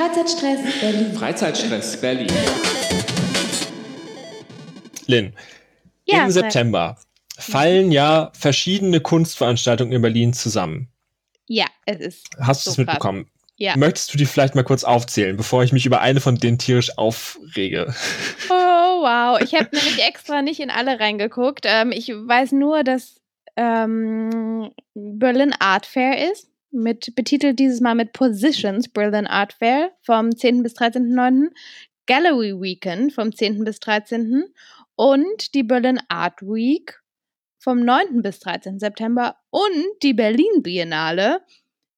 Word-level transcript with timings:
Freizeitstress 0.00 0.80
Berlin. 0.80 1.12
Freizeitstress 1.12 2.00
Berlin. 2.00 2.32
Lynn, 5.06 5.34
Ja, 6.06 6.24
im. 6.24 6.30
September 6.30 6.96
fallen 7.38 7.92
ja 7.92 8.32
verschiedene 8.32 9.00
Kunstveranstaltungen 9.02 9.92
in 9.92 10.00
Berlin 10.00 10.32
zusammen. 10.32 10.88
Ja, 11.48 11.66
es 11.84 11.98
ist. 12.00 12.30
Hast 12.40 12.64
du 12.64 12.70
es 12.70 12.78
mitbekommen? 12.78 13.30
Ja. 13.56 13.76
Möchtest 13.76 14.14
du 14.14 14.16
die 14.16 14.24
vielleicht 14.24 14.54
mal 14.54 14.62
kurz 14.62 14.84
aufzählen, 14.84 15.36
bevor 15.36 15.64
ich 15.64 15.72
mich 15.74 15.84
über 15.84 16.00
eine 16.00 16.22
von 16.22 16.36
denen 16.36 16.56
tierisch 16.56 16.96
aufrege? 16.96 17.94
Oh, 18.48 19.02
wow. 19.02 19.38
Ich 19.42 19.54
habe 19.54 19.68
nämlich 19.70 20.02
extra 20.02 20.40
nicht 20.40 20.60
in 20.60 20.70
alle 20.70 20.98
reingeguckt. 20.98 21.66
Ähm, 21.66 21.92
ich 21.92 22.08
weiß 22.08 22.52
nur, 22.52 22.84
dass 22.84 23.20
ähm, 23.56 24.70
Berlin 24.94 25.54
Art 25.58 25.84
Fair 25.84 26.32
ist. 26.32 26.49
Mit, 26.72 27.14
betitelt 27.16 27.58
dieses 27.58 27.80
Mal 27.80 27.94
mit 27.94 28.12
Positions 28.12 28.88
Berlin 28.88 29.26
Art 29.26 29.54
Fair 29.54 29.92
vom 30.02 30.36
10. 30.36 30.62
bis 30.62 30.76
13.09. 30.76 31.50
Gallery 32.06 32.60
Weekend 32.60 33.12
vom 33.12 33.34
10. 33.34 33.64
bis 33.64 33.80
13. 33.80 34.44
und 34.96 35.54
die 35.54 35.62
Berlin 35.62 36.00
Art 36.08 36.42
Week 36.42 37.00
vom 37.58 37.84
9. 37.84 38.22
bis 38.22 38.40
13. 38.40 38.78
September 38.78 39.36
und 39.50 40.02
die 40.02 40.14
Berlin 40.14 40.62
Biennale 40.62 41.42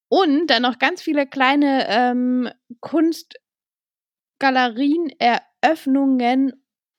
und 0.08 0.48
dann 0.48 0.62
noch 0.62 0.78
ganz 0.78 1.00
viele 1.00 1.26
kleine 1.26 1.86
ähm, 1.88 2.50
Kunstgalerien, 2.80 5.10
Eröffnungen 5.18 6.52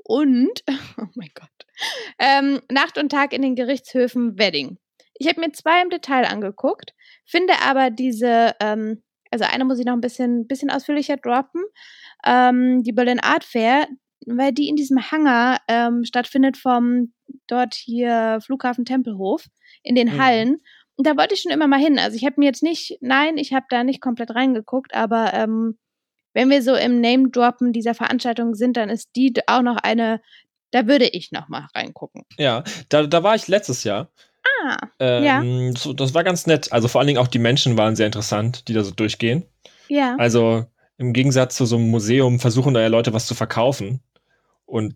und, 0.03 0.63
oh 0.97 1.05
mein 1.13 1.29
Gott, 1.35 1.49
ähm, 2.19 2.61
Nacht 2.71 2.97
und 2.97 3.11
Tag 3.11 3.33
in 3.33 3.43
den 3.43 3.55
Gerichtshöfen 3.55 4.39
Wedding. 4.39 4.79
Ich 5.23 5.29
habe 5.29 5.39
mir 5.39 5.51
zwei 5.53 5.81
im 5.81 5.89
Detail 5.89 6.25
angeguckt, 6.25 6.93
finde 7.25 7.53
aber 7.63 7.89
diese, 7.89 8.55
ähm, 8.59 9.03
also 9.31 9.45
eine 9.45 9.63
muss 9.63 9.79
ich 9.79 9.85
noch 9.85 9.93
ein 9.93 10.01
bisschen, 10.01 10.47
bisschen 10.47 10.69
ausführlicher 10.69 11.15
droppen, 11.15 11.63
ähm, 12.25 12.83
die 12.83 12.91
Berlin 12.91 13.21
Art 13.21 13.45
Fair, 13.45 13.87
weil 14.25 14.51
die 14.51 14.67
in 14.67 14.75
diesem 14.75 15.11
Hangar 15.11 15.59
ähm, 15.69 16.03
stattfindet 16.03 16.57
vom 16.57 17.13
dort 17.47 17.73
hier 17.73 18.39
Flughafen 18.45 18.85
Tempelhof 18.85 19.45
in 19.81 19.95
den 19.95 20.15
Mhm. 20.15 20.21
Hallen. 20.21 20.57
Und 20.95 21.07
da 21.07 21.15
wollte 21.17 21.35
ich 21.35 21.41
schon 21.41 21.51
immer 21.51 21.67
mal 21.67 21.79
hin. 21.79 21.99
Also 21.99 22.17
ich 22.17 22.25
habe 22.25 22.35
mir 22.37 22.45
jetzt 22.45 22.63
nicht, 22.63 22.97
nein, 23.01 23.37
ich 23.37 23.53
habe 23.53 23.65
da 23.69 23.83
nicht 23.83 24.01
komplett 24.01 24.35
reingeguckt, 24.35 24.93
aber 24.93 25.33
ähm, 25.33 25.77
wenn 26.33 26.49
wir 26.49 26.61
so 26.61 26.75
im 26.75 26.99
Name-Droppen 26.99 27.71
dieser 27.71 27.93
Veranstaltung 27.93 28.55
sind, 28.55 28.75
dann 28.77 28.89
ist 28.89 29.11
die 29.15 29.33
auch 29.47 29.61
noch 29.61 29.77
eine, 29.77 30.21
da 30.71 30.87
würde 30.87 31.07
ich 31.07 31.31
noch 31.31 31.47
mal 31.47 31.67
reingucken. 31.73 32.23
Ja, 32.37 32.63
da, 32.89 33.03
da 33.07 33.23
war 33.23 33.35
ich 33.35 33.47
letztes 33.47 33.83
Jahr. 33.83 34.11
Ah, 34.45 34.77
Ähm, 34.99 35.75
so, 35.75 35.93
das 35.93 36.13
war 36.13 36.23
ganz 36.23 36.47
nett. 36.47 36.71
Also 36.71 36.87
vor 36.87 36.99
allen 36.99 37.07
Dingen 37.07 37.19
auch 37.19 37.27
die 37.27 37.39
Menschen 37.39 37.77
waren 37.77 37.95
sehr 37.95 38.05
interessant, 38.07 38.67
die 38.67 38.73
da 38.73 38.83
so 38.83 38.91
durchgehen. 38.91 39.43
ja. 39.87 40.15
Also 40.17 40.65
im 40.97 41.13
Gegensatz 41.13 41.55
zu 41.55 41.65
so 41.65 41.75
einem 41.77 41.89
Museum 41.89 42.39
versuchen 42.39 42.73
da 42.73 42.81
ja 42.81 42.87
Leute 42.87 43.13
was 43.13 43.25
zu 43.25 43.35
verkaufen. 43.35 43.99
Und 44.65 44.95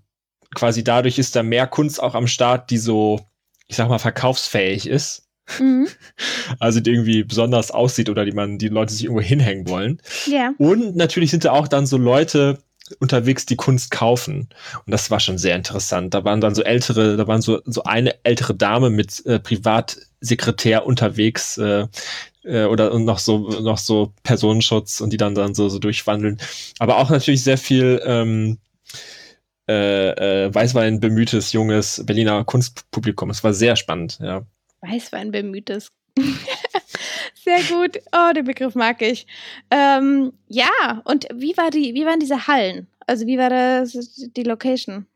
quasi 0.56 0.84
dadurch 0.84 1.18
ist 1.18 1.36
da 1.36 1.44
mehr 1.44 1.68
Kunst 1.68 2.02
auch 2.02 2.16
am 2.16 2.28
Start, 2.28 2.70
die 2.70 2.78
so, 2.78 3.20
ich 3.68 3.76
sag 3.76 3.90
mal, 3.90 4.00
verkaufsfähig 4.00 4.88
ist. 4.88 5.28
Mhm. 5.60 5.88
Also 6.60 6.80
die 6.80 6.92
irgendwie 6.92 7.24
besonders 7.24 7.72
aussieht 7.72 8.10
oder 8.10 8.24
die 8.24 8.32
man, 8.32 8.58
die 8.58 8.70
Leute 8.70 8.94
sich 8.94 9.04
irgendwo 9.04 9.22
hinhängen 9.22 9.68
wollen. 9.68 10.02
Ja. 10.26 10.54
Und 10.58 10.96
natürlich 10.96 11.30
sind 11.32 11.44
da 11.44 11.52
auch 11.52 11.68
dann 11.68 11.86
so 11.86 11.98
Leute 11.98 12.60
unterwegs, 13.00 13.46
die 13.46 13.56
Kunst 13.56 13.92
kaufen. 13.92 14.50
Und 14.86 14.92
das 14.92 15.12
war 15.12 15.20
schon 15.20 15.38
sehr 15.38 15.56
interessant. 15.56 16.14
Da 16.14 16.24
waren 16.24 16.42
dann 16.42 16.56
so 16.56 16.64
ältere, 16.64 17.18
da 17.18 17.28
waren 17.28 17.42
so, 17.42 17.62
so 17.66 17.84
eine 17.84 18.16
ältere 18.24 18.56
Dame 18.56 18.90
mit 18.90 19.26
äh, 19.26 19.40
Privatsekretär 19.40 20.86
unterwegs 20.86 21.58
äh, 21.58 21.88
äh, 22.44 22.66
oder 22.66 22.92
und 22.92 23.06
noch 23.06 23.20
so 23.20 23.38
noch 23.62 23.78
so 23.78 24.14
Personenschutz 24.24 25.02
und 25.02 25.12
die 25.12 25.18
dann 25.18 25.36
dann 25.36 25.54
so, 25.54 25.70
so 25.70 25.80
durchwandeln. 25.80 26.38
Aber 26.80 26.98
auch 26.98 27.10
natürlich 27.10 27.44
sehr 27.44 27.58
viel 27.58 28.02
ähm, 28.06 28.58
äh, 29.68 30.46
äh, 30.46 30.54
Weißwein 30.54 31.00
bemühtes 31.00 31.52
junges 31.52 32.04
Berliner 32.06 32.44
Kunstpublikum. 32.46 33.30
Es 33.30 33.44
war 33.44 33.54
sehr 33.54 33.76
spannend, 33.76 34.20
ja. 34.22 34.46
Weißwein 34.82 35.32
bemühtes. 35.32 35.92
Sehr 37.48 37.64
gut. 37.78 37.98
Oh, 38.12 38.34
den 38.34 38.44
Begriff 38.44 38.76
mag 38.76 39.02
ich. 39.02 39.26
Ähm, 39.72 40.34
ja, 40.50 41.02
und 41.06 41.28
wie 41.34 41.56
war 41.56 41.70
die, 41.70 41.94
wie 41.94 42.06
waren 42.06 42.20
diese 42.20 42.48
Hallen? 42.48 42.88
Also 43.06 43.26
wie 43.26 43.38
war 43.38 43.50
das 43.50 43.94
die 44.36 44.44
Location? 44.44 45.08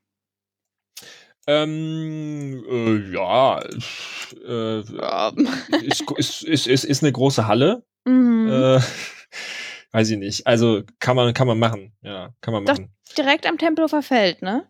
Ähm, 1.46 2.64
äh, 2.70 3.14
ja, 3.14 3.60
äh, 3.60 4.80
ist, 5.86 6.04
ist, 6.16 6.44
ist, 6.44 6.68
ist, 6.68 6.84
ist 6.86 7.04
eine 7.04 7.12
große 7.12 7.48
Halle. 7.48 7.84
Mhm. 8.06 8.48
Äh, 8.48 8.80
weiß 9.92 10.12
ich 10.12 10.18
nicht. 10.18 10.48
Also 10.48 10.84
kann 11.00 11.18
man, 11.18 11.34
kann 11.34 11.48
man 11.48 11.60
machen. 11.60 11.92
Ja, 12.02 12.34
kann 12.40 12.54
man 12.54 12.66
Doch. 12.66 12.78
machen. 12.78 12.94
Direkt 13.18 13.46
am 13.46 13.58
Tempelhofer 13.58 14.02
Feld, 14.04 14.42
ne? 14.42 14.66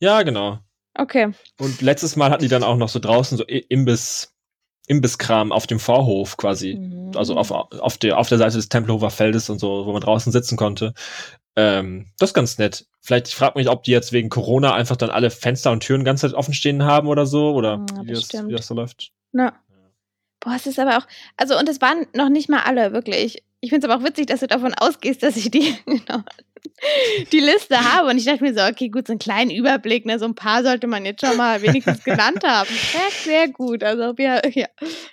Ja, 0.00 0.22
genau. 0.22 0.60
Okay. 0.94 1.32
Und 1.58 1.82
letztes 1.82 2.16
Mal 2.16 2.30
hatten 2.30 2.42
die 2.42 2.48
dann 2.48 2.64
auch 2.64 2.76
noch 2.76 2.88
so 2.88 2.98
draußen 3.00 3.36
so 3.36 3.44
Imbiss, 3.44 4.29
Imbisskram 4.90 5.52
auf 5.52 5.68
dem 5.68 5.78
Vorhof 5.78 6.36
quasi. 6.36 6.74
Mhm. 6.74 7.12
Also 7.14 7.36
auf, 7.36 7.52
auf, 7.52 7.96
der, 7.96 8.18
auf 8.18 8.28
der 8.28 8.38
Seite 8.38 8.56
des 8.56 8.68
Tempelhofer 8.68 9.10
Feldes 9.10 9.48
und 9.48 9.60
so, 9.60 9.86
wo 9.86 9.92
man 9.92 10.02
draußen 10.02 10.32
sitzen 10.32 10.56
konnte. 10.56 10.94
Ähm, 11.54 12.06
das 12.18 12.30
ist 12.30 12.34
ganz 12.34 12.58
nett. 12.58 12.86
Vielleicht, 13.00 13.28
ich 13.28 13.36
frage 13.36 13.56
mich, 13.56 13.68
ob 13.68 13.84
die 13.84 13.92
jetzt 13.92 14.12
wegen 14.12 14.28
Corona 14.30 14.74
einfach 14.74 14.96
dann 14.96 15.10
alle 15.10 15.30
Fenster 15.30 15.70
und 15.70 15.80
Türen 15.80 16.02
ganz 16.02 16.24
offen 16.24 16.54
stehen 16.54 16.82
haben 16.82 17.06
oder 17.06 17.24
so, 17.24 17.52
oder 17.54 17.86
Ja, 17.96 18.04
wie, 18.04 18.12
das, 18.12 18.32
wie 18.32 18.52
das 18.52 18.66
so 18.66 18.74
läuft. 18.74 19.12
Na. 19.30 19.52
Boah, 20.40 20.54
es 20.56 20.66
ist 20.66 20.78
aber 20.78 20.98
auch, 20.98 21.06
also 21.36 21.56
und 21.56 21.68
es 21.68 21.80
waren 21.80 22.06
noch 22.14 22.28
nicht 22.28 22.48
mal 22.48 22.62
alle, 22.62 22.92
wirklich. 22.92 23.44
Ich 23.60 23.70
finde 23.70 23.86
es 23.86 23.92
aber 23.92 24.02
auch 24.02 24.06
witzig, 24.06 24.26
dass 24.26 24.40
du 24.40 24.48
davon 24.48 24.74
ausgehst, 24.74 25.22
dass 25.22 25.36
ich 25.36 25.50
die, 25.50 25.76
genau, 25.86 26.24
die 27.32 27.40
Liste 27.40 27.76
habe. 27.78 28.08
Und 28.08 28.18
ich 28.18 28.24
dachte 28.24 28.42
mir 28.42 28.54
so, 28.54 28.60
okay, 28.62 28.88
gut, 28.88 29.06
so 29.06 29.12
einen 29.12 29.18
kleinen 29.18 29.50
Überblick, 29.50 30.06
ne, 30.06 30.18
so 30.18 30.24
ein 30.24 30.34
paar 30.34 30.62
sollte 30.62 30.86
man 30.86 31.04
jetzt 31.04 31.24
schon 31.24 31.36
mal 31.36 31.60
wenigstens 31.62 32.02
genannt 32.04 32.42
haben. 32.44 32.68
Sehr, 32.68 33.10
sehr 33.24 33.48
gut. 33.48 33.82
Also 33.82 34.16
wir, 34.16 34.42
ja, 34.54 34.66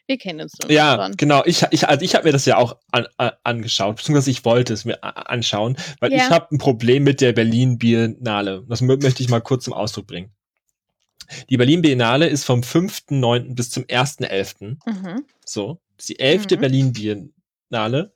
wir 0.06 0.18
kennen 0.18 0.42
uns 0.42 0.54
nun 0.62 0.72
Ja, 0.72 1.02
schon. 1.02 1.18
genau. 1.18 1.44
Ich, 1.46 1.64
ich, 1.72 1.88
also 1.88 2.04
ich 2.04 2.16
habe 2.16 2.26
mir 2.26 2.32
das 2.32 2.46
ja 2.46 2.58
auch 2.58 2.78
an, 2.92 3.08
an, 3.18 3.32
angeschaut, 3.44 3.98
beziehungsweise 3.98 4.32
ich 4.32 4.46
wollte 4.46 4.74
es 4.74 4.86
mir 4.86 5.04
anschauen, 5.04 5.78
weil 6.00 6.12
Ja. 6.12 6.18
ich 6.18 6.30
habe 6.30 6.56
ein 6.56 6.58
Problem 6.58 7.04
mit 7.04 7.22
der 7.22 7.34
Berlin 7.34 7.78
Biennale. 7.78 8.64
Das 8.70 8.82
mö- 8.82 9.02
möchte 9.02 9.22
ich 9.24 9.30
mal 9.30 9.42
kurz 9.42 9.66
zum 9.66 9.74
Ausdruck 9.74 10.08
bringen. 10.08 10.32
Die 11.50 11.58
Berlin 11.58 11.82
Biennale 11.82 12.28
ist 12.28 12.46
vom 12.46 12.62
5.9. 12.62 13.54
bis 13.54 13.70
zum 13.70 13.84
1.11. 13.84 14.78
Mhm. 14.86 15.26
So, 15.46 15.80
das 15.98 16.04
ist 16.06 16.10
die 16.10 16.20
11. 16.20 16.44
Mhm. 16.52 16.60
Berlin 16.62 16.94
Biennale. 16.94 18.14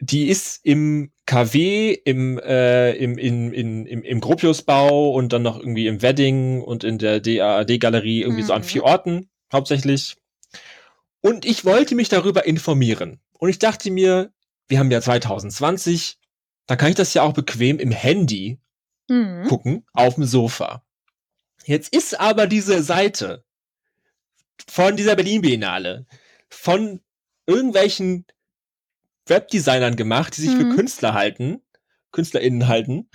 Die 0.00 0.28
ist 0.28 0.60
im 0.64 1.10
KW, 1.26 1.92
im, 1.92 2.38
äh, 2.38 2.92
im, 2.92 3.18
in, 3.18 3.52
in, 3.52 3.86
im, 3.86 4.02
im 4.02 4.20
Gropiusbau 4.20 5.10
und 5.12 5.32
dann 5.32 5.42
noch 5.42 5.58
irgendwie 5.58 5.88
im 5.88 6.00
Wedding 6.00 6.62
und 6.62 6.84
in 6.84 6.98
der 6.98 7.20
DAAD-Galerie 7.20 8.22
irgendwie 8.22 8.42
so 8.44 8.52
an 8.52 8.62
Mhm. 8.62 8.66
vier 8.66 8.84
Orten 8.84 9.28
hauptsächlich. 9.52 10.16
Und 11.20 11.44
ich 11.44 11.64
wollte 11.64 11.96
mich 11.96 12.08
darüber 12.08 12.46
informieren. 12.46 13.20
Und 13.32 13.48
ich 13.48 13.58
dachte 13.58 13.90
mir, 13.90 14.32
wir 14.68 14.78
haben 14.78 14.90
ja 14.90 15.00
2020, 15.00 16.18
da 16.66 16.76
kann 16.76 16.90
ich 16.90 16.94
das 16.94 17.12
ja 17.14 17.22
auch 17.22 17.32
bequem 17.32 17.78
im 17.78 17.90
Handy 17.90 18.58
Mhm. 19.08 19.44
gucken, 19.48 19.86
auf 19.92 20.14
dem 20.16 20.24
Sofa. 20.24 20.84
Jetzt 21.64 21.94
ist 21.94 22.18
aber 22.18 22.46
diese 22.46 22.82
Seite 22.82 23.44
von 24.68 24.96
dieser 24.96 25.16
Berlin 25.16 25.42
Biennale 25.42 26.06
von 26.48 27.00
irgendwelchen 27.46 28.24
Webdesignern 29.26 29.96
gemacht, 29.96 30.36
die 30.36 30.42
sich 30.42 30.50
Mhm. 30.54 30.70
für 30.70 30.76
Künstler 30.76 31.14
halten, 31.14 31.62
KünstlerInnen 32.12 32.68
halten, 32.68 33.08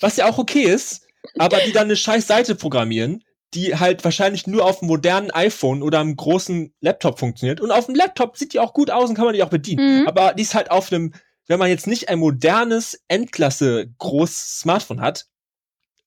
was 0.00 0.16
ja 0.16 0.28
auch 0.28 0.38
okay 0.38 0.62
ist, 0.62 1.02
aber 1.38 1.58
die 1.66 1.72
dann 1.72 1.84
eine 1.84 1.96
scheiß 1.96 2.26
Seite 2.26 2.54
programmieren, 2.54 3.22
die 3.54 3.76
halt 3.76 4.02
wahrscheinlich 4.04 4.46
nur 4.46 4.64
auf 4.64 4.80
einem 4.80 4.88
modernen 4.88 5.30
iPhone 5.30 5.82
oder 5.82 6.00
einem 6.00 6.16
großen 6.16 6.74
Laptop 6.80 7.18
funktioniert. 7.18 7.60
Und 7.60 7.70
auf 7.70 7.86
dem 7.86 7.94
Laptop 7.94 8.36
sieht 8.36 8.52
die 8.54 8.60
auch 8.60 8.72
gut 8.72 8.90
aus 8.90 9.10
und 9.10 9.14
kann 9.14 9.26
man 9.26 9.34
die 9.34 9.42
auch 9.42 9.50
bedienen. 9.50 10.00
Mhm. 10.02 10.08
Aber 10.08 10.32
die 10.34 10.42
ist 10.42 10.54
halt 10.54 10.70
auf 10.70 10.90
einem, 10.90 11.12
wenn 11.48 11.58
man 11.58 11.68
jetzt 11.68 11.86
nicht 11.86 12.08
ein 12.08 12.18
modernes 12.18 13.02
Endklasse 13.08 13.92
groß 13.98 14.60
Smartphone 14.60 15.00
hat, 15.00 15.26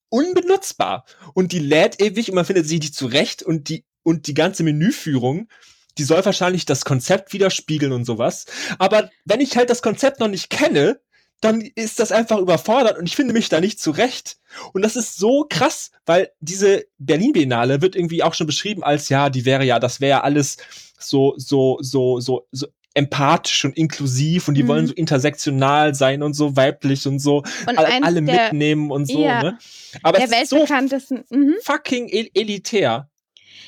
unbenutzbar. 0.10 1.06
Und 1.34 1.52
die 1.52 1.60
lädt 1.60 2.02
ewig 2.02 2.30
und 2.30 2.36
man 2.36 2.46
findet 2.46 2.68
sie 2.68 2.80
nicht 2.80 2.96
zurecht 2.96 3.44
und 3.44 3.70
die, 3.70 3.86
und 4.04 4.28
die 4.28 4.34
ganze 4.34 4.64
Menüführung, 4.64 5.48
die 5.98 6.04
soll 6.04 6.24
wahrscheinlich 6.26 6.66
das 6.66 6.86
Konzept 6.86 7.34
widerspiegeln 7.34 7.92
und 7.92 8.06
sowas. 8.06 8.46
Aber 8.80 9.10
wenn 9.26 9.42
ich 9.42 9.56
halt 9.58 9.70
das 9.70 9.82
Konzept 9.82 10.20
noch 10.20 10.28
nicht 10.28 10.50
kenne, 10.50 11.00
dann 11.42 11.62
ist 11.62 12.00
das 12.00 12.12
einfach 12.12 12.40
überfordert 12.40 12.98
und 12.98 13.06
ich 13.08 13.16
finde 13.16 13.34
mich 13.34 13.50
da 13.50 13.60
nicht 13.60 13.80
zurecht. 13.80 14.38
Und 14.74 14.82
das 14.84 14.96
ist 14.96 15.18
so 15.18 15.46
krass, 15.50 15.92
weil 16.06 16.32
diese 16.40 16.86
Berlin 16.98 17.34
Biennale 17.34 17.82
wird 17.82 17.96
irgendwie 17.96 18.24
auch 18.24 18.34
schon 18.34 18.48
beschrieben 18.48 18.84
als 18.84 19.10
ja, 19.10 19.30
die 19.30 19.46
wäre 19.46 19.64
ja, 19.66 19.80
das 19.80 20.00
wäre 20.02 20.10
ja 20.12 20.22
alles 20.22 20.58
so 20.98 21.34
so 21.38 21.78
so 21.82 22.20
so 22.22 22.48
so 22.52 22.68
empathisch 22.94 23.66
und 23.66 23.76
inklusiv 23.78 24.48
und 24.48 24.56
die 24.56 24.64
Mhm. 24.64 24.68
wollen 24.70 24.88
so 24.88 24.94
intersektional 24.94 25.94
sein 25.94 26.24
und 26.24 26.34
so 26.34 26.56
weiblich 26.56 27.06
und 27.06 27.20
so 27.20 27.44
Und 27.68 27.78
alle, 27.78 28.04
alle 28.04 28.24
der, 28.24 28.44
mitnehmen 28.46 28.90
und 28.90 29.06
so, 29.06 29.22
ja, 29.22 29.44
ne? 29.44 29.58
Aber 30.02 30.18
der 30.18 30.32
es 30.32 30.44
ist 30.44 30.50
so. 30.52 30.66
Mhm. 31.30 31.56
fucking 31.62 32.08
el 32.08 32.30
elitär. 32.34 33.10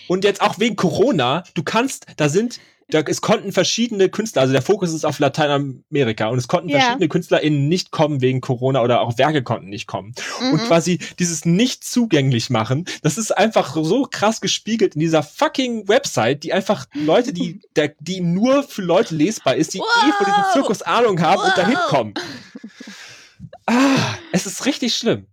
Und 0.07 0.23
jetzt 0.23 0.41
auch 0.41 0.59
wegen 0.59 0.75
Corona, 0.75 1.43
du 1.53 1.63
kannst, 1.63 2.05
da 2.17 2.29
sind 2.29 2.59
da, 2.89 3.01
es 3.01 3.19
konnten 3.19 3.51
verschiedene 3.51 4.07
Künstler, 4.07 4.43
also 4.43 4.53
der 4.53 4.61
Fokus 4.61 4.93
ist 4.93 5.03
auf 5.05 5.19
Lateinamerika 5.19 6.27
und 6.29 6.37
es 6.37 6.47
konnten 6.47 6.69
Ja. 6.69 6.79
verschiedene 6.79 7.09
KünstlerInnen 7.09 7.67
nicht 7.67 7.91
kommen 7.91 8.21
wegen 8.21 8.39
Corona 8.39 8.81
oder 8.81 9.01
auch 9.01 9.17
Werke 9.17 9.43
konnten 9.43 9.67
nicht 9.67 9.87
kommen. 9.87 10.13
Und 10.39 10.61
Mhm. 10.61 10.67
quasi 10.67 10.97
dieses 11.19 11.43
nicht 11.43 11.83
zugänglich 11.83 12.49
machen, 12.49 12.85
das 13.01 13.17
ist 13.17 13.37
einfach 13.37 13.75
so 13.75 14.03
krass 14.09 14.39
gespiegelt 14.39 14.95
in 14.95 15.01
dieser 15.01 15.21
fucking 15.21 15.89
Website, 15.89 16.43
die 16.43 16.53
einfach 16.53 16.85
Leute, 16.93 17.33
die, 17.33 17.59
der, 17.75 17.93
die 17.99 18.21
nur 18.21 18.63
für 18.63 18.83
Leute 18.83 19.15
lesbar 19.15 19.55
ist, 19.57 19.73
die 19.73 19.79
eh 19.79 20.11
von 20.13 20.25
diesem 20.25 20.43
Wow. 20.43 20.53
Zirkus 20.53 20.81
Ahnung 20.81 21.19
haben 21.19 21.41
und 21.41 21.57
dahin 21.57 21.75
Wow. 21.75 21.87
kommen. 21.89 22.13
Ah, 23.65 24.15
es 24.31 24.45
ist 24.45 24.65
richtig 24.65 24.95
schlimm. 24.95 25.27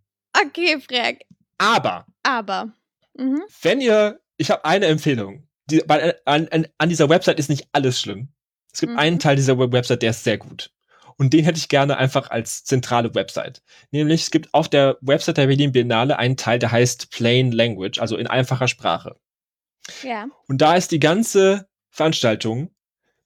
Okay, 0.45 0.79
Frag. 0.81 1.19
Aber 1.59 2.05
Aber. 2.23 2.73
Mhm. 3.17 3.43
wenn 3.63 3.81
ihr, 3.81 4.19
ich 4.37 4.51
habe 4.51 4.65
eine 4.65 4.87
Empfehlung. 4.87 5.49
Die, 5.71 5.79
bei, 5.87 6.15
an, 6.27 6.49
an, 6.49 6.67
an 6.79 6.89
dieser 6.89 7.09
Website 7.09 7.39
ist 7.39 7.49
nicht 7.49 7.69
alles 7.73 8.01
schlimm. 8.01 8.29
Es 8.73 8.81
gibt 8.81 8.93
Mhm. 8.93 8.99
einen 8.99 9.19
Teil 9.19 9.37
dieser 9.37 9.59
Web- 9.59 9.73
Website, 9.73 10.03
der 10.03 10.11
ist 10.11 10.25
sehr 10.25 10.39
gut. 10.39 10.71
Und 11.17 11.33
den 11.33 11.45
hätte 11.45 11.59
ich 11.59 11.69
gerne 11.69 11.97
einfach 11.97 12.31
als 12.31 12.65
zentrale 12.65 13.15
Website. 13.15 13.63
Nämlich, 13.93 14.23
es 14.23 14.31
gibt 14.33 14.53
auf 14.53 14.69
der 14.69 14.99
Website 15.01 15.37
der 15.37 15.47
Berlin 15.47 15.71
Biennale 15.71 16.19
einen 16.19 16.37
Teil, 16.37 16.59
der 16.59 16.73
heißt 16.73 17.11
Plain 17.13 17.53
Language, 17.53 18.01
also 18.01 18.17
in 18.17 18.27
einfacher 18.27 18.67
Sprache. 18.67 19.17
Ja. 20.03 20.27
Und 20.49 20.59
da 20.61 20.75
ist 20.75 20.91
die 20.91 20.99
ganze 20.99 21.69
Veranstaltung 21.91 22.74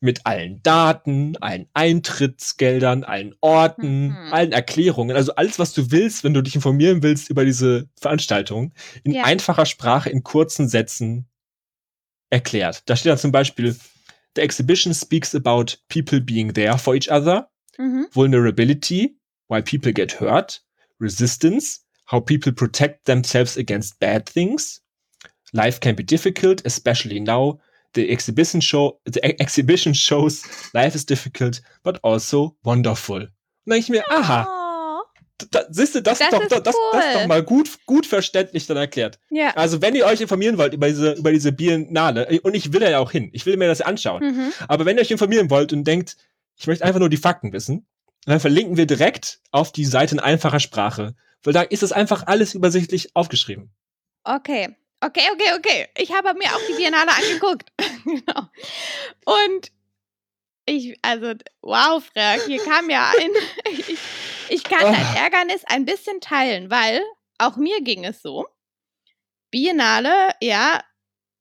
mit 0.00 0.24
allen 0.26 0.62
Daten, 0.62 1.36
allen 1.40 1.66
Eintrittsgeldern, 1.74 3.02
allen 3.04 3.34
Orten, 3.40 4.08
Mhm. 4.08 4.32
allen 4.32 4.52
Erklärungen, 4.52 5.16
also 5.16 5.34
alles, 5.34 5.58
was 5.58 5.72
du 5.72 5.90
willst, 5.90 6.22
wenn 6.24 6.34
du 6.34 6.42
dich 6.42 6.54
informieren 6.54 7.02
willst 7.02 7.30
über 7.30 7.44
diese 7.44 7.88
Veranstaltung, 8.00 8.72
in 9.02 9.12
Ja. 9.12 9.24
einfacher 9.24 9.66
Sprache, 9.66 10.10
in 10.10 10.22
kurzen 10.22 10.68
Sätzen 10.68 11.26
erklärt. 12.30 12.82
Da 12.86 12.96
steht 12.96 13.10
dann 13.10 13.18
zum 13.18 13.32
Beispiel, 13.32 13.76
The 14.36 14.42
exhibition 14.42 14.94
speaks 14.94 15.34
about 15.34 15.78
people 15.88 16.20
being 16.20 16.52
there 16.54 16.78
for 16.78 16.94
each 16.94 17.10
other, 17.10 17.50
Mhm. 17.76 18.06
vulnerability, 18.12 19.18
why 19.48 19.60
people 19.60 19.92
get 19.92 20.20
hurt, 20.20 20.62
resistance, 21.00 21.80
how 22.06 22.20
people 22.20 22.52
protect 22.52 23.06
themselves 23.06 23.56
against 23.56 23.98
bad 23.98 24.26
things. 24.26 24.82
Life 25.52 25.80
can 25.80 25.96
be 25.96 26.04
difficult, 26.04 26.64
especially 26.64 27.18
now. 27.18 27.58
The 27.94 28.08
exhibition 28.10 28.60
show, 28.60 29.00
the 29.06 29.20
exhibition 29.22 29.94
shows 29.94 30.42
life 30.74 30.94
is 30.94 31.06
difficult, 31.06 31.62
but 31.82 32.02
also 32.04 32.56
wonderful. 32.62 33.22
Und 33.22 33.30
dann 33.66 33.72
denke 33.74 33.84
ich 33.84 33.88
mir, 33.88 34.04
aha, 34.10 34.46
da, 35.50 35.64
siehst 35.70 35.94
du, 35.94 36.02
das, 36.02 36.18
Das 36.18 36.28
ist 36.28 36.32
doch, 36.32 36.42
ist 36.42 36.50
das, 36.52 36.62
das, 36.62 36.74
das 36.92 37.04
ist 37.04 37.14
cool. 37.14 37.20
doch 37.22 37.26
mal 37.28 37.42
gut, 37.42 37.78
gut 37.86 38.06
verständlich 38.06 38.66
dann 38.66 38.76
erklärt. 38.76 39.18
Ja. 39.30 39.50
Also, 39.56 39.80
wenn 39.80 39.94
ihr 39.94 40.04
euch 40.06 40.20
informieren 40.20 40.58
wollt 40.58 40.74
über 40.74 40.88
diese, 40.88 41.12
über 41.12 41.30
diese 41.32 41.52
Biennale, 41.52 42.40
und 42.42 42.54
ich 42.54 42.72
will 42.72 42.82
ja 42.82 42.98
auch 42.98 43.10
hin, 43.12 43.30
ich 43.32 43.46
will 43.46 43.56
mir 43.56 43.68
das 43.68 43.80
anschauen, 43.80 44.22
Mhm. 44.22 44.52
aber 44.66 44.84
wenn 44.84 44.96
ihr 44.96 45.02
euch 45.02 45.10
informieren 45.10 45.48
wollt 45.50 45.72
und 45.72 45.84
denkt, 45.84 46.16
ich 46.56 46.66
möchte 46.66 46.84
einfach 46.84 46.98
nur 47.00 47.08
die 47.08 47.16
Fakten 47.16 47.52
wissen, 47.52 47.86
dann 48.24 48.40
verlinken 48.40 48.76
wir 48.76 48.86
direkt 48.86 49.40
auf 49.52 49.70
die 49.72 49.84
Seite 49.84 50.16
in 50.16 50.20
einfacher 50.20 50.60
Sprache. 50.60 51.14
Weil 51.44 51.52
da 51.52 51.62
ist 51.62 51.84
es 51.84 51.92
einfach 51.92 52.26
alles 52.26 52.52
übersichtlich 52.54 53.14
aufgeschrieben. 53.14 53.70
Okay. 54.24 54.76
Okay, 55.00 55.28
okay, 55.32 55.52
okay. 55.56 55.86
Ich 55.96 56.12
habe 56.12 56.34
mir 56.34 56.46
auch 56.54 56.60
die 56.68 56.74
Biennale 56.74 57.12
angeguckt. 57.12 57.70
genau. 58.04 58.48
Und 59.24 59.70
ich, 60.66 60.98
also, 61.02 61.34
wow, 61.62 62.04
Frag, 62.04 62.42
hier 62.46 62.62
kam 62.62 62.90
ja 62.90 63.10
ein. 63.18 63.30
ich, 63.72 63.98
ich 64.48 64.64
kann 64.64 64.92
dein 64.92 64.94
Ah. 64.94 65.24
Ärgernis 65.24 65.64
ein 65.66 65.84
bisschen 65.84 66.20
teilen, 66.20 66.70
weil 66.70 67.02
auch 67.38 67.56
mir 67.56 67.80
ging 67.82 68.04
es 68.04 68.22
so. 68.22 68.46
Biennale, 69.50 70.30
ja, 70.40 70.80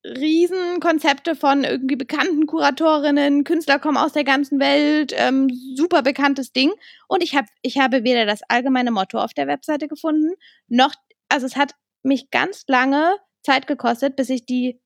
Riesenkonzepte 0.06 1.36
von 1.36 1.64
irgendwie 1.64 1.96
bekannten 1.96 2.46
Kuratorinnen, 2.46 3.44
Künstler 3.44 3.78
kommen 3.78 3.98
aus 3.98 4.12
der 4.12 4.24
ganzen 4.24 4.60
Welt, 4.60 5.12
ähm, 5.16 5.50
super 5.76 6.02
bekanntes 6.02 6.52
Ding. 6.52 6.72
Und 7.08 7.22
ich, 7.22 7.34
hab, 7.36 7.46
ich 7.62 7.78
habe 7.78 8.04
weder 8.04 8.24
das 8.26 8.40
allgemeine 8.48 8.90
Motto 8.92 9.18
auf 9.18 9.34
der 9.34 9.46
Webseite 9.48 9.88
gefunden, 9.88 10.32
noch, 10.68 10.94
also 11.28 11.46
es 11.46 11.56
hat 11.56 11.74
mich 12.02 12.30
ganz 12.30 12.64
lange 12.68 13.16
Zeit 13.48 13.66
gekostet, 13.66 14.16
bis 14.16 14.28
ich 14.30 14.46
die 14.46 14.80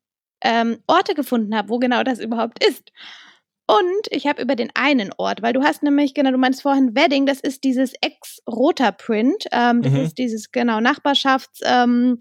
ähm, 0.45 0.79
Orte 0.87 1.15
gefunden 1.15 1.55
habe, 1.57 1.69
wo 1.69 1.79
genau 1.79 2.03
das 2.03 2.19
überhaupt 2.21 2.65
ist. 2.65 2.91
Und 3.67 4.07
ich 4.11 4.27
habe 4.27 4.43
über 4.43 4.57
den 4.57 4.71
einen 4.75 5.13
Ort, 5.17 5.41
weil 5.43 5.53
du 5.53 5.63
hast 5.63 5.83
nämlich, 5.83 6.15
genau, 6.15 6.31
du 6.33 6.39
meinst 6.39 6.63
vorhin 6.63 6.95
Wedding, 6.97 7.27
das 7.27 7.41
ist 7.41 7.63
dieses 7.65 7.93
Ex-Roter-Print, 8.01 9.47
ähm, 9.53 9.83
das 9.83 9.93
Mhm. 9.93 9.99
ist 10.01 10.19
dieses, 10.19 10.51
genau, 10.53 10.79
Nachbarschafts- 10.79 11.61
ähm, 11.65 12.19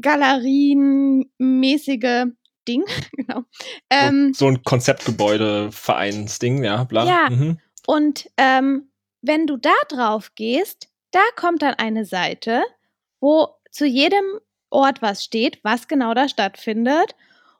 Galerienmäßige 0.00 2.26
Ding, 2.66 2.84
genau. 3.16 3.42
Ähm, 3.90 4.32
so 4.34 4.46
ein 4.46 4.62
Konzeptgebäude-Vereinsding, 4.62 6.64
ja, 6.64 6.84
bla. 6.84 7.04
Ja. 7.06 7.28
Mhm. 7.30 7.58
und 7.86 8.28
ähm, 8.36 8.90
wenn 9.22 9.46
du 9.46 9.56
da 9.56 9.74
drauf 9.88 10.32
gehst, 10.34 10.88
da 11.10 11.20
kommt 11.36 11.62
dann 11.62 11.74
eine 11.74 12.04
Seite, 12.04 12.62
wo 13.20 13.48
zu 13.70 13.86
jedem 13.86 14.24
Ort 14.70 15.02
was 15.02 15.24
steht, 15.24 15.58
was 15.62 15.88
genau 15.88 16.14
da 16.14 16.28
stattfindet. 16.28 17.14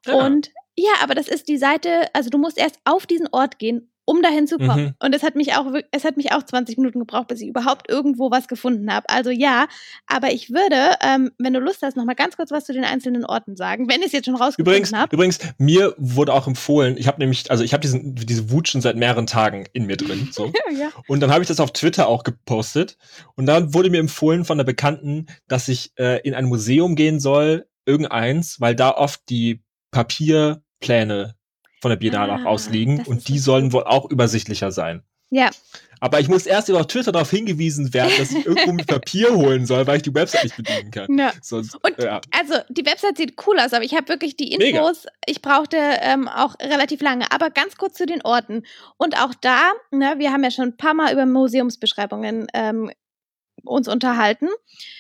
Ja. 0.07 0.15
Und 0.15 0.51
ja, 0.77 0.93
aber 1.03 1.15
das 1.15 1.29
ist 1.29 1.49
die 1.49 1.59
Seite, 1.59 2.09
also 2.15 2.31
du 2.31 2.39
musst 2.39 2.59
erst 2.59 2.79
auf 2.85 3.07
diesen 3.07 3.29
Ort 3.33 3.59
gehen, 3.59 3.91
um 4.09 4.23
dahin 4.23 4.47
zu 4.47 4.57
kommen. 4.57 4.85
Mhm. 4.85 4.95
Und 5.01 5.15
es 5.15 5.23
hat 5.23 5.35
mich 5.35 5.53
auch, 5.53 5.67
es 5.91 6.05
hat 6.05 6.17
mich 6.17 6.33
auch 6.33 6.43
20 6.43 6.79
Minuten 6.79 6.99
gebraucht, 6.99 7.29
bis 7.29 7.43
ich 7.43 7.49
überhaupt 7.49 7.91
irgendwo 7.91 8.31
was 8.31 8.49
gefunden 8.49 8.91
habe. 8.91 9.07
Also 9.11 9.29
ja, 9.29 9.69
aber 10.07 10.33
ich 10.33 10.49
würde, 10.49 10.97
ähm, 11.03 11.31
wenn 11.37 11.53
du 11.53 11.61
Lust 11.61 11.83
hast, 11.83 11.95
noch 11.95 12.07
mal 12.07 12.15
ganz 12.15 12.39
kurz 12.39 12.51
was 12.51 12.65
zu 12.65 12.73
den 12.73 12.85
einzelnen 12.85 13.27
Orten 13.27 13.55
sagen, 13.55 13.87
wenn 13.87 14.01
ich 14.01 14.07
es 14.07 14.13
jetzt 14.13 14.25
schon 14.25 14.37
rausgefunden 14.37 14.73
Übrigens, 14.73 14.95
habe. 14.95 15.15
übrigens, 15.15 15.39
mir 15.59 15.95
wurde 15.99 16.33
auch 16.33 16.47
empfohlen, 16.47 16.97
ich 16.97 17.07
habe 17.07 17.19
nämlich, 17.19 17.51
also 17.51 17.63
ich 17.63 17.75
habe 17.75 17.83
diesen, 17.83 18.15
diese 18.15 18.51
Wut 18.51 18.69
schon 18.69 18.81
seit 18.81 18.97
mehreren 18.97 19.27
Tagen 19.27 19.67
in 19.75 19.85
mir 19.85 19.99
drin. 19.99 20.31
So. 20.33 20.47
ja. 20.73 20.89
Und 21.07 21.21
dann 21.21 21.31
habe 21.31 21.43
ich 21.43 21.49
das 21.49 21.61
auf 21.61 21.75
Twitter 21.75 22.09
auch 22.09 22.25
gepostet. 22.25 22.97
Und 23.35 23.45
dann 23.45 23.75
wurde 23.75 23.91
mir 23.91 24.01
empfohlen 24.01 24.47
von 24.47 24.57
der 24.57 24.65
Bekannten, 24.65 25.27
dass 25.49 25.69
ich 25.69 25.93
äh, 25.99 26.23
in 26.27 26.33
ein 26.33 26.47
Museum 26.47 26.97
gehen 26.97 27.21
soll, 27.21 27.67
irgendeins, 27.85 28.59
weil 28.59 28.75
da 28.75 28.93
oft 28.93 29.21
die 29.29 29.63
Papierpläne 29.91 31.35
von 31.81 31.91
der 31.91 31.97
Biennale 31.97 32.33
Ah, 32.33 32.37
auch 32.43 32.45
ausliegen 32.47 33.05
und 33.07 33.29
die 33.29 33.39
sollen 33.39 33.73
wohl 33.73 33.85
auch 33.85 34.11
übersichtlicher 34.11 34.71
sein. 34.73 35.03
ja, 35.31 35.51
Aber 36.01 36.21
ich 36.21 36.29
muss 36.29 36.47
erst 36.47 36.69
über 36.69 36.87
Twitter 36.89 37.13
darauf 37.13 37.31
hingewiesen 37.31 37.93
werden, 37.93 38.13
dass 38.19 38.31
ich 38.33 38.47
irgendwo 38.47 38.73
mit 38.73 38.87
Papier 38.89 39.35
holen 39.35 39.67
soll, 39.67 39.87
weil 39.87 39.97
ich 39.97 40.03
die 40.03 40.15
Website 40.15 40.45
nicht 40.45 40.57
bedienen 40.57 40.91
kann. 40.91 41.19
ja. 41.19 41.33
Sonst, 41.43 41.75
Und 41.85 41.99
ja. 42.03 42.21
Also 42.31 42.55
die 42.69 42.87
Website 42.87 43.17
sieht 43.19 43.35
cool 43.47 43.59
aus, 43.61 43.73
aber 43.73 43.85
ich 43.85 43.95
habe 43.95 44.09
wirklich 44.09 44.37
die 44.37 44.57
Mega. 44.59 44.79
Infos. 44.79 45.07
Ich 45.27 45.43
brauchte 45.43 45.77
ähm, 45.77 46.29
auch 46.29 46.55
relativ 46.61 47.01
lange. 47.03 47.31
Aber 47.33 47.51
ganz 47.51 47.77
kurz 47.77 47.95
zu 47.97 48.07
den 48.07 48.23
Orten. 48.23 48.63
Und 48.97 49.21
auch 49.23 49.35
da, 49.41 49.73
ne, 49.91 50.15
wir 50.19 50.33
haben 50.33 50.45
ja 50.45 50.51
schon 50.51 50.65
ein 50.69 50.77
paar 50.77 50.95
Mal 50.95 51.13
über 51.13 51.27
Museumsbeschreibungen 51.27 52.47
ähm, 52.55 52.91
uns 53.65 53.89
unterhalten. 53.89 54.49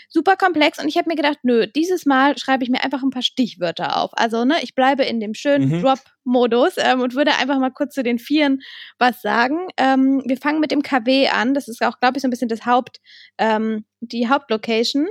Super 0.08 0.36
komplex. 0.36 0.78
Und 0.78 0.88
ich 0.88 0.96
habe 0.96 1.08
mir 1.08 1.16
gedacht, 1.16 1.38
nö, 1.42 1.66
dieses 1.66 2.06
Mal 2.06 2.38
schreibe 2.38 2.64
ich 2.64 2.70
mir 2.70 2.82
einfach 2.82 3.02
ein 3.02 3.10
paar 3.10 3.22
Stichwörter 3.22 3.96
auf. 3.98 4.10
Also, 4.14 4.44
ne, 4.44 4.56
ich 4.62 4.74
bleibe 4.74 5.04
in 5.04 5.20
dem 5.20 5.34
schönen 5.34 5.68
Mhm. 5.68 5.82
Drop-Modus 5.82 6.74
ähm, 6.78 7.00
und 7.00 7.14
würde 7.14 7.34
einfach 7.36 7.58
mal 7.58 7.70
kurz 7.70 7.94
zu 7.94 8.02
den 8.02 8.18
Vieren 8.18 8.60
was 8.98 9.22
sagen. 9.22 9.68
Ähm, 9.76 10.22
wir 10.26 10.36
fangen 10.36 10.60
mit 10.60 10.70
dem 10.70 10.82
KW 10.82 11.28
an. 11.28 11.54
Das 11.54 11.68
ist 11.68 11.82
auch, 11.82 12.00
glaube 12.00 12.18
ich, 12.18 12.22
so 12.22 12.28
ein 12.28 12.30
bisschen 12.30 12.48
das 12.48 12.66
Haupt, 12.66 13.00
ähm, 13.38 13.84
die 14.00 14.28
Hauptlocation 14.28 15.08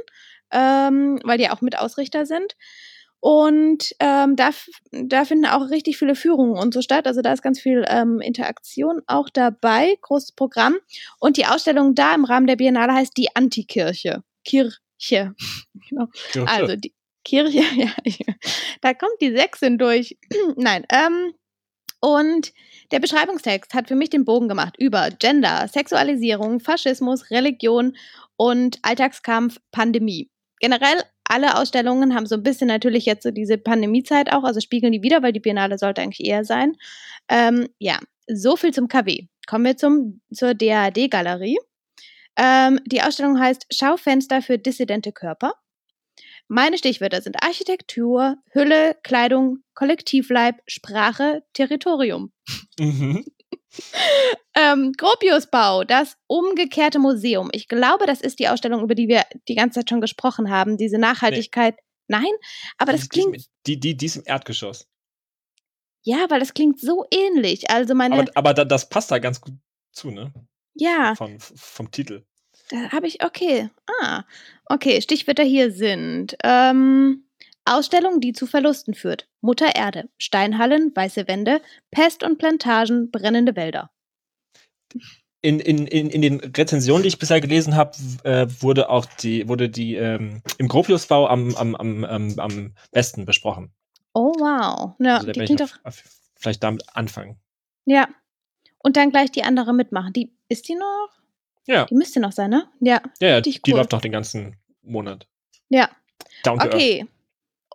ähm, 0.51 1.19
weil 1.23 1.37
die 1.37 1.49
auch 1.49 1.61
mit 1.61 1.77
Ausrichter 1.77 2.25
sind. 2.25 2.55
Und 3.27 3.93
ähm, 3.99 4.37
da, 4.37 4.51
da 4.93 5.25
finden 5.25 5.47
auch 5.47 5.69
richtig 5.69 5.97
viele 5.97 6.15
Führungen 6.15 6.57
und 6.57 6.73
so 6.73 6.81
statt. 6.81 7.07
Also 7.07 7.21
da 7.21 7.33
ist 7.33 7.41
ganz 7.41 7.59
viel 7.59 7.83
ähm, 7.85 8.21
Interaktion 8.21 9.01
auch 9.05 9.29
dabei, 9.29 9.97
großes 10.01 10.31
Programm. 10.31 10.77
Und 11.19 11.35
die 11.35 11.45
Ausstellung 11.45 11.93
da 11.93 12.15
im 12.15 12.23
Rahmen 12.23 12.47
der 12.47 12.55
Biennale 12.55 12.93
heißt 12.93 13.17
die 13.17 13.35
Antikirche. 13.35 14.23
Kirche. 14.45 15.35
genau. 15.89 16.07
Also 16.45 16.77
die 16.77 16.93
Kirche, 17.25 17.63
ja, 17.75 17.89
ich, 18.05 18.23
da 18.79 18.93
kommt 18.93 19.19
die 19.19 19.35
Sechsin 19.35 19.77
durch. 19.77 20.17
Nein, 20.55 20.85
ähm, 20.89 21.33
und 21.99 22.53
der 22.93 23.01
Beschreibungstext 23.01 23.73
hat 23.73 23.89
für 23.89 23.95
mich 23.95 24.09
den 24.09 24.23
Bogen 24.23 24.47
gemacht 24.47 24.75
über 24.77 25.09
Gender, 25.09 25.67
Sexualisierung, 25.67 26.61
Faschismus, 26.61 27.29
Religion 27.29 27.97
und 28.37 28.79
Alltagskampf, 28.83 29.57
Pandemie. 29.71 30.31
Generell 30.61 31.03
alle 31.29 31.57
Ausstellungen 31.57 32.15
haben 32.15 32.25
so 32.25 32.35
ein 32.35 32.43
bisschen 32.43 32.67
natürlich 32.67 33.05
jetzt 33.05 33.23
so 33.23 33.31
diese 33.31 33.57
Pandemiezeit 33.57 34.31
auch, 34.31 34.43
also 34.43 34.59
spiegeln 34.59 34.93
die 34.93 35.03
wieder, 35.03 35.21
weil 35.21 35.33
die 35.33 35.39
Biennale 35.39 35.77
sollte 35.77 36.01
eigentlich 36.01 36.25
eher 36.25 36.45
sein. 36.45 36.75
Ähm, 37.29 37.67
ja, 37.79 37.99
so 38.27 38.55
viel 38.55 38.73
zum 38.73 38.87
KW. 38.87 39.27
Kommen 39.47 39.65
wir 39.65 39.77
zum, 39.77 40.21
zur 40.33 40.53
DAD-Galerie. 40.53 41.57
Ähm, 42.37 42.79
die 42.85 43.01
Ausstellung 43.01 43.39
heißt 43.39 43.67
Schaufenster 43.71 44.41
für 44.41 44.57
dissidente 44.57 45.11
Körper. 45.11 45.53
Meine 46.47 46.77
Stichwörter 46.77 47.21
sind 47.21 47.43
Architektur, 47.43 48.37
Hülle, 48.51 48.95
Kleidung, 49.03 49.63
Kollektivleib, 49.73 50.55
Sprache, 50.65 51.43
Territorium. 51.53 52.31
Mhm. 52.79 53.25
Ähm, 54.55 54.93
Gropiusbau, 54.97 55.83
das 55.83 56.17
umgekehrte 56.25 56.99
Museum. 56.99 57.49
Ich 57.51 57.67
glaube, 57.67 58.07
das 58.07 58.21
ist 58.21 58.39
die 58.39 58.47
Ausstellung, 58.47 58.81
über 58.81 58.95
die 58.95 59.07
wir 59.07 59.25
die 59.47 59.55
ganze 59.55 59.79
Zeit 59.79 59.89
schon 59.89 60.01
gesprochen 60.01 60.49
haben. 60.49 60.77
Diese 60.77 60.97
Nachhaltigkeit. 60.97 61.75
Nein, 62.07 62.31
aber 62.77 62.93
das 62.93 63.01
die, 63.01 63.09
klingt. 63.09 63.45
die, 63.67 63.79
die, 63.79 63.95
die 63.95 64.05
ist 64.05 64.15
im 64.15 64.23
Erdgeschoss. 64.25 64.87
Ja, 66.03 66.25
weil 66.29 66.39
das 66.39 66.53
klingt 66.53 66.79
so 66.79 67.05
ähnlich. 67.11 67.69
Also 67.69 67.93
meine. 67.93 68.15
Aber, 68.15 68.31
aber 68.33 68.53
da, 68.53 68.65
das 68.65 68.87
passt 68.87 69.11
da 69.11 69.19
ganz 69.19 69.41
gut 69.41 69.53
zu, 69.91 70.09
ne? 70.09 70.33
Ja. 70.73 71.15
Von, 71.15 71.39
vom 71.39 71.91
Titel. 71.91 72.25
Da 72.69 72.91
habe 72.91 73.07
ich, 73.07 73.23
okay. 73.23 73.69
Ah, 74.01 74.23
okay. 74.65 75.01
Stichwörter 75.01 75.43
hier 75.43 75.71
sind 75.71 76.37
ähm, 76.43 77.26
Ausstellung, 77.75 78.19
die 78.19 78.33
zu 78.33 78.47
Verlusten 78.47 78.93
führt. 78.93 79.27
Mutter 79.41 79.75
Erde, 79.75 80.09
Steinhallen, 80.17 80.91
weiße 80.95 81.27
Wände, 81.27 81.61
Pest 81.91 82.23
und 82.23 82.37
Plantagen, 82.37 83.11
brennende 83.11 83.55
Wälder. 83.55 83.91
In, 85.41 85.59
in, 85.59 85.85
in, 85.85 86.09
in 86.09 86.21
den 86.21 86.39
Rezensionen, 86.39 87.03
die 87.03 87.09
ich 87.09 87.19
bisher 87.19 87.39
gelesen 87.41 87.75
habe, 87.75 87.91
äh, 88.23 88.47
wurde 88.59 88.89
auch 88.89 89.05
die, 89.05 89.47
wurde 89.47 89.69
die 89.69 89.95
ähm, 89.95 90.41
im 90.57 90.67
Gropiusbau 90.67 91.27
am, 91.27 91.55
am, 91.55 91.75
am, 91.75 92.39
am, 92.39 92.73
besten 92.91 93.25
besprochen. 93.25 93.71
Oh, 94.13 94.33
wow. 94.39 94.95
Ja, 94.99 95.17
also, 95.17 95.31
die 95.31 95.39
klingt 95.39 95.61
doch. 95.61 95.77
Vielleicht 96.35 96.63
damit 96.63 96.83
anfangen. 96.93 97.37
Ja. 97.85 98.07
Und 98.79 98.97
dann 98.97 99.11
gleich 99.11 99.31
die 99.31 99.43
andere 99.43 99.73
mitmachen. 99.73 100.13
Die, 100.13 100.35
ist 100.49 100.67
die 100.69 100.75
noch? 100.75 101.09
Ja. 101.67 101.85
Die 101.85 101.95
müsste 101.95 102.19
noch 102.19 102.31
sein, 102.31 102.49
ne? 102.49 102.67
Ja. 102.79 103.01
Ja, 103.19 103.27
ja 103.27 103.41
die 103.41 103.59
läuft 103.67 103.93
doch 103.93 104.01
den 104.01 104.11
ganzen 104.11 104.55
Monat. 104.81 105.27
Ja. 105.69 105.89
Down 106.43 106.61
okay. 106.61 107.07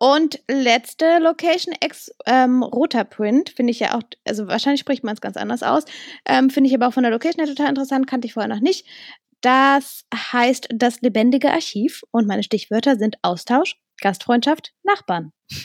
Und 0.02 0.40
letzte 0.48 1.20
Location, 1.20 1.76
ex 1.78 2.10
ähm, 2.26 2.64
roter 2.64 3.04
Print, 3.04 3.50
finde 3.50 3.70
ich 3.70 3.78
ja 3.78 3.96
auch, 3.96 4.02
also 4.24 4.48
wahrscheinlich 4.48 4.80
spricht 4.80 5.04
man 5.04 5.14
es 5.14 5.20
ganz 5.20 5.36
anders 5.36 5.62
aus, 5.62 5.84
ähm, 6.26 6.50
finde 6.50 6.68
ich 6.68 6.74
aber 6.74 6.88
auch 6.88 6.92
von 6.92 7.04
der 7.04 7.12
Location 7.12 7.38
her 7.38 7.54
total 7.54 7.68
interessant, 7.68 8.08
kannte 8.08 8.26
ich 8.26 8.32
vorher 8.32 8.52
noch 8.52 8.60
nicht. 8.60 8.84
Das 9.42 10.04
heißt 10.12 10.70
das 10.74 11.02
lebendige 11.02 11.52
Archiv 11.52 12.02
und 12.10 12.26
meine 12.26 12.42
Stichwörter 12.42 12.96
sind 12.96 13.14
Austausch, 13.22 13.76
Gastfreundschaft, 14.00 14.72
Nachbarn. 14.82 15.32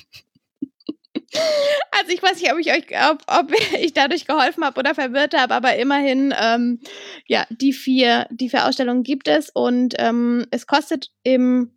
Also 1.91 2.13
ich 2.13 2.21
weiß 2.21 2.39
nicht, 2.39 2.51
ob 2.53 2.59
ich 2.59 2.71
euch, 2.71 2.85
ob, 3.11 3.23
ob 3.27 3.51
ich 3.79 3.91
dadurch 3.91 4.27
geholfen 4.27 4.63
habe 4.63 4.79
oder 4.79 4.93
verwirrt 4.93 5.35
habe, 5.35 5.55
aber 5.55 5.75
immerhin, 5.75 6.33
ähm, 6.39 6.79
ja, 7.25 7.45
die 7.49 7.73
vier, 7.73 8.27
die 8.29 8.49
vier 8.49 8.67
Ausstellungen 8.67 9.03
gibt 9.03 9.27
es 9.27 9.49
und 9.49 9.95
ähm, 9.97 10.45
es 10.51 10.67
kostet 10.67 11.11
im 11.23 11.76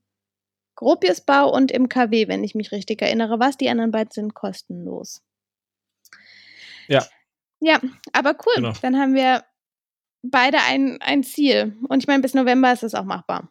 Gropiusbau 0.80 1.52
und 1.52 1.70
im 1.70 1.90
KW, 1.90 2.26
wenn 2.26 2.42
ich 2.42 2.54
mich 2.54 2.72
richtig 2.72 3.02
erinnere, 3.02 3.38
was. 3.38 3.58
Die 3.58 3.68
anderen 3.68 3.90
beiden 3.90 4.10
sind 4.10 4.32
kostenlos. 4.32 5.20
Ja. 6.88 7.04
Ja, 7.60 7.78
aber 8.14 8.34
cool. 8.46 8.54
Genau. 8.56 8.72
Dann 8.80 8.98
haben 8.98 9.14
wir 9.14 9.44
beide 10.22 10.56
ein, 10.66 10.96
ein 11.02 11.22
Ziel. 11.22 11.76
Und 11.86 11.98
ich 11.98 12.06
meine, 12.06 12.22
bis 12.22 12.32
November 12.32 12.72
ist 12.72 12.82
es 12.82 12.94
auch 12.94 13.04
machbar. 13.04 13.50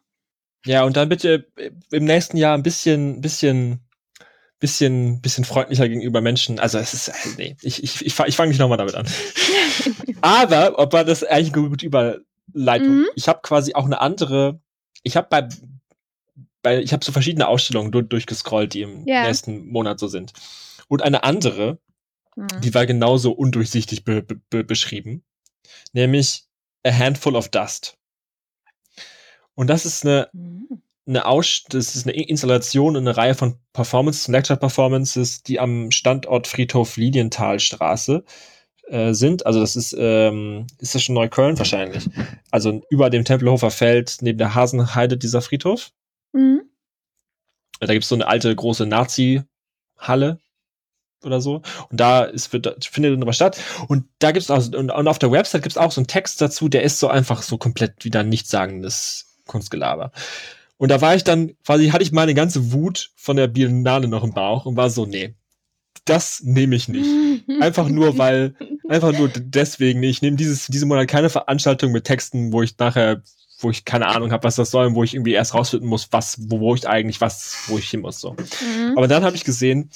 Ja, 0.66 0.82
und 0.82 0.96
dann 0.96 1.08
bitte 1.08 1.46
im 1.92 2.04
nächsten 2.04 2.36
Jahr 2.36 2.58
ein 2.58 2.64
bisschen, 2.64 3.20
bisschen 3.20 3.78
bisschen, 4.58 5.20
bisschen 5.20 5.44
freundlicher 5.44 5.88
gegenüber 5.88 6.20
Menschen. 6.20 6.58
Also 6.58 6.78
es 6.78 6.92
ist, 6.94 7.08
äh, 7.08 7.12
nee, 7.38 7.56
ich, 7.62 7.84
ich, 7.84 8.04
ich, 8.04 8.18
ich 8.18 8.36
fange 8.36 8.48
nicht 8.48 8.58
nochmal 8.58 8.76
damit 8.76 8.96
an. 8.96 9.06
Aber, 10.20 10.80
ob 10.80 10.92
war 10.92 11.04
das 11.04 11.22
eigentlich 11.22 11.54
eine 11.54 11.68
gute 11.68 11.86
Überleitung? 11.86 12.98
Mhm. 12.98 13.06
Ich 13.14 13.28
habe 13.28 13.38
quasi 13.42 13.74
auch 13.74 13.86
eine 13.86 14.00
andere, 14.00 14.60
ich 15.04 15.16
habe 15.16 15.28
bei, 15.30 15.48
bei, 16.62 16.80
ich 16.80 16.92
habe 16.92 17.04
so 17.04 17.12
verschiedene 17.12 17.48
Ausstellungen 17.48 17.92
durch, 17.92 18.08
durchgescrollt, 18.08 18.74
die 18.74 18.82
im 18.82 19.06
yeah. 19.06 19.26
nächsten 19.26 19.68
Monat 19.68 19.98
so 19.98 20.08
sind. 20.08 20.32
Und 20.88 21.02
eine 21.02 21.24
andere, 21.24 21.78
mhm. 22.36 22.48
die 22.62 22.74
war 22.74 22.86
genauso 22.86 23.32
undurchsichtig 23.32 24.04
be, 24.04 24.22
be, 24.22 24.64
beschrieben, 24.64 25.24
nämlich 25.92 26.44
A 26.84 26.92
Handful 26.92 27.36
of 27.36 27.48
Dust. 27.48 27.96
Und 29.54 29.68
das 29.68 29.84
ist 29.84 30.04
eine, 30.04 30.28
mhm 30.32 30.82
eine 31.10 31.26
Aus 31.26 31.64
das 31.68 31.96
ist 31.96 32.06
eine 32.06 32.16
Installation 32.16 32.96
in 32.96 33.06
eine 33.06 33.16
Reihe 33.16 33.34
von 33.34 33.56
Performances, 33.72 34.28
Lecture-Performances, 34.28 35.42
die 35.42 35.58
am 35.58 35.90
Standort 35.90 36.46
Friedhof 36.46 36.96
Lilienthalstraße 36.96 38.24
äh, 38.88 39.12
sind. 39.12 39.44
Also 39.44 39.60
das 39.60 39.76
ist, 39.76 39.94
ähm, 39.98 40.66
ist 40.78 40.94
das 40.94 41.02
schon 41.02 41.16
Neukölln 41.16 41.58
wahrscheinlich. 41.58 42.08
Also 42.50 42.82
über 42.90 43.10
dem 43.10 43.24
Tempelhofer 43.24 43.70
Feld, 43.70 44.18
neben 44.20 44.38
der 44.38 44.54
Hasenheide, 44.54 45.16
dieser 45.16 45.42
Friedhof. 45.42 45.90
Mhm. 46.32 46.62
Da 47.80 47.92
gibt's 47.92 48.08
so 48.08 48.14
eine 48.14 48.26
alte 48.26 48.54
große 48.54 48.86
Nazi-Halle 48.86 50.38
oder 51.24 51.40
so. 51.40 51.62
Und 51.90 52.00
da 52.00 52.24
ist, 52.24 52.52
wird, 52.52 52.84
findet 52.84 53.14
dann 53.14 53.22
aber 53.22 53.32
statt. 53.32 53.60
Und 53.88 54.04
da 54.18 54.32
gibt's 54.32 54.50
auch, 54.50 54.64
und, 54.72 54.90
und 54.90 55.08
auf 55.08 55.18
der 55.18 55.30
Website 55.30 55.62
gibt's 55.62 55.78
auch 55.78 55.92
so 55.92 56.00
einen 56.00 56.06
Text 56.06 56.40
dazu, 56.40 56.68
der 56.68 56.82
ist 56.82 56.98
so 56.98 57.08
einfach 57.08 57.42
so 57.42 57.58
komplett 57.58 58.04
wieder 58.04 58.22
nichtssagendes 58.22 59.38
Kunstgelaber. 59.46 60.12
Und 60.76 60.90
da 60.90 61.00
war 61.00 61.14
ich 61.14 61.24
dann, 61.24 61.56
quasi 61.64 61.88
hatte 61.88 62.02
ich 62.02 62.12
meine 62.12 62.34
ganze 62.34 62.72
Wut 62.72 63.10
von 63.16 63.36
der 63.36 63.48
Biennale 63.48 64.08
noch 64.08 64.24
im 64.24 64.32
Bauch 64.32 64.64
und 64.64 64.76
war 64.76 64.88
so, 64.88 65.04
nee, 65.04 65.34
das 66.04 66.42
nehme 66.42 66.74
ich 66.74 66.88
nicht. 66.88 67.08
Einfach 67.60 67.88
nur, 67.88 68.16
weil, 68.16 68.54
einfach 68.88 69.12
nur 69.12 69.28
deswegen, 69.28 70.02
ich 70.02 70.22
nehme 70.22 70.36
dieses, 70.36 70.66
diese 70.66 70.86
Monat 70.86 71.08
keine 71.08 71.30
Veranstaltung 71.30 71.92
mit 71.92 72.04
Texten, 72.04 72.52
wo 72.52 72.62
ich 72.62 72.78
nachher, 72.78 73.22
wo 73.62 73.70
ich 73.70 73.84
keine 73.84 74.06
Ahnung 74.06 74.32
habe, 74.32 74.44
was 74.44 74.56
das 74.56 74.70
soll, 74.70 74.86
und 74.86 74.94
wo 74.94 75.04
ich 75.04 75.14
irgendwie 75.14 75.32
erst 75.32 75.54
rausfinden 75.54 75.88
muss, 75.88 76.08
was, 76.10 76.50
wo, 76.50 76.60
wo 76.60 76.74
ich 76.74 76.88
eigentlich 76.88 77.20
was, 77.20 77.64
wo 77.66 77.78
ich 77.78 77.90
hin 77.90 78.00
muss. 78.00 78.20
So. 78.20 78.32
Mhm. 78.32 78.94
Aber 78.96 79.08
dann 79.08 79.24
habe 79.24 79.36
ich 79.36 79.44
gesehen, 79.44 79.90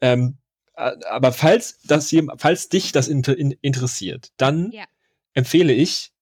ähm, 0.00 0.38
aber 0.74 1.32
falls 1.32 1.80
das 1.84 2.14
falls 2.38 2.68
dich 2.68 2.92
das 2.92 3.08
inter, 3.08 3.36
in, 3.36 3.52
interessiert, 3.60 4.32
dann 4.38 4.70
ja. 4.72 4.84
empfehle 5.34 5.72
ich, 5.72 6.12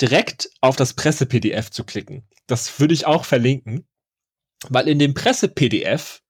direkt 0.00 0.50
auf 0.60 0.76
das 0.76 0.94
Presse-PDF 0.94 1.70
zu 1.70 1.84
klicken. 1.84 2.22
Das 2.46 2.80
würde 2.80 2.94
ich 2.94 3.06
auch 3.06 3.24
verlinken, 3.24 3.86
weil 4.68 4.88
in 4.88 4.98
dem 4.98 5.14
Presse-PDF, 5.14 6.22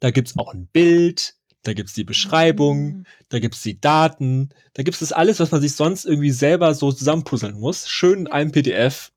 da 0.00 0.10
gibt's 0.10 0.36
auch 0.36 0.52
ein 0.52 0.66
Bild, 0.66 1.34
da 1.62 1.72
gibt's 1.72 1.94
die 1.94 2.04
Beschreibung, 2.04 2.98
mhm. 2.98 3.06
da 3.28 3.38
gibt's 3.38 3.62
die 3.62 3.80
Daten, 3.80 4.50
da 4.74 4.82
gibt's 4.82 5.00
das 5.00 5.12
alles, 5.12 5.40
was 5.40 5.50
man 5.50 5.60
sich 5.60 5.74
sonst 5.74 6.04
irgendwie 6.04 6.30
selber 6.30 6.74
so 6.74 6.92
zusammenpuzzeln 6.92 7.58
muss, 7.58 7.88
schön 7.88 8.20
in 8.20 8.26
einem 8.26 8.52
PDF. 8.52 9.12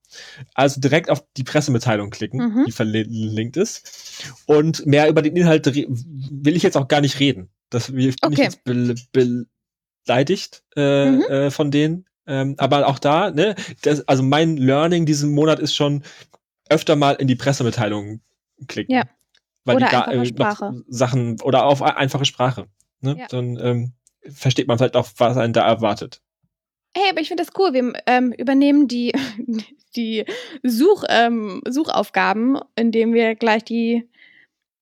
Also 0.53 0.81
direkt 0.81 1.09
auf 1.09 1.23
die 1.37 1.43
Pressemitteilung 1.43 2.09
klicken, 2.09 2.39
mhm. 2.39 2.65
die 2.65 2.71
verlinkt 2.71 3.57
ist. 3.57 4.25
Und 4.45 4.85
mehr 4.85 5.09
über 5.09 5.21
den 5.21 5.35
Inhalt 5.35 5.65
will 5.65 6.55
ich 6.55 6.63
jetzt 6.63 6.77
auch 6.77 6.87
gar 6.87 7.01
nicht 7.01 7.19
reden. 7.19 7.49
Das 7.69 7.91
bin 7.91 8.13
okay. 8.21 8.33
ich 8.33 8.39
jetzt 8.39 8.63
be 8.63 8.95
beleidigt 10.05 10.63
äh, 10.75 11.11
mhm. 11.11 11.21
äh, 11.21 11.51
von 11.51 11.71
denen. 11.71 12.05
Ähm, 12.27 12.55
aber 12.57 12.87
auch 12.87 12.99
da, 12.99 13.31
ne, 13.31 13.55
das, 13.81 14.07
also 14.07 14.23
mein 14.23 14.57
Learning 14.57 15.05
diesen 15.05 15.33
Monat 15.33 15.59
ist 15.59 15.75
schon 15.75 16.03
öfter 16.69 16.95
mal 16.95 17.13
in 17.13 17.27
die 17.27 17.35
Pressemitteilungen 17.35 18.21
klicken. 18.67 18.95
Ja. 18.95 19.03
Weil 19.65 19.77
oder 19.77 19.85
die 19.87 19.91
da, 19.91 20.11
äh, 20.11 20.25
Sprache. 20.25 20.83
Sachen 20.87 21.39
oder 21.41 21.65
auf 21.65 21.81
einfache 21.81 22.25
Sprache. 22.25 22.67
Ne? 23.01 23.17
Ja. 23.19 23.27
Dann 23.27 23.57
ähm, 23.59 23.93
versteht 24.29 24.67
man 24.67 24.77
vielleicht 24.77 24.95
auch, 24.95 25.07
was 25.17 25.37
einen 25.37 25.53
da 25.53 25.67
erwartet. 25.67 26.21
Hey, 26.95 27.09
aber 27.09 27.21
ich 27.21 27.29
finde 27.29 27.43
das 27.43 27.53
cool. 27.57 27.73
Wir 27.73 27.93
ähm, 28.05 28.33
übernehmen 28.33 28.87
die, 28.87 29.13
die 29.95 30.25
Such, 30.63 31.03
ähm, 31.09 31.61
Suchaufgaben, 31.67 32.59
indem 32.75 33.13
wir 33.13 33.35
gleich 33.35 33.63
die, 33.63 34.07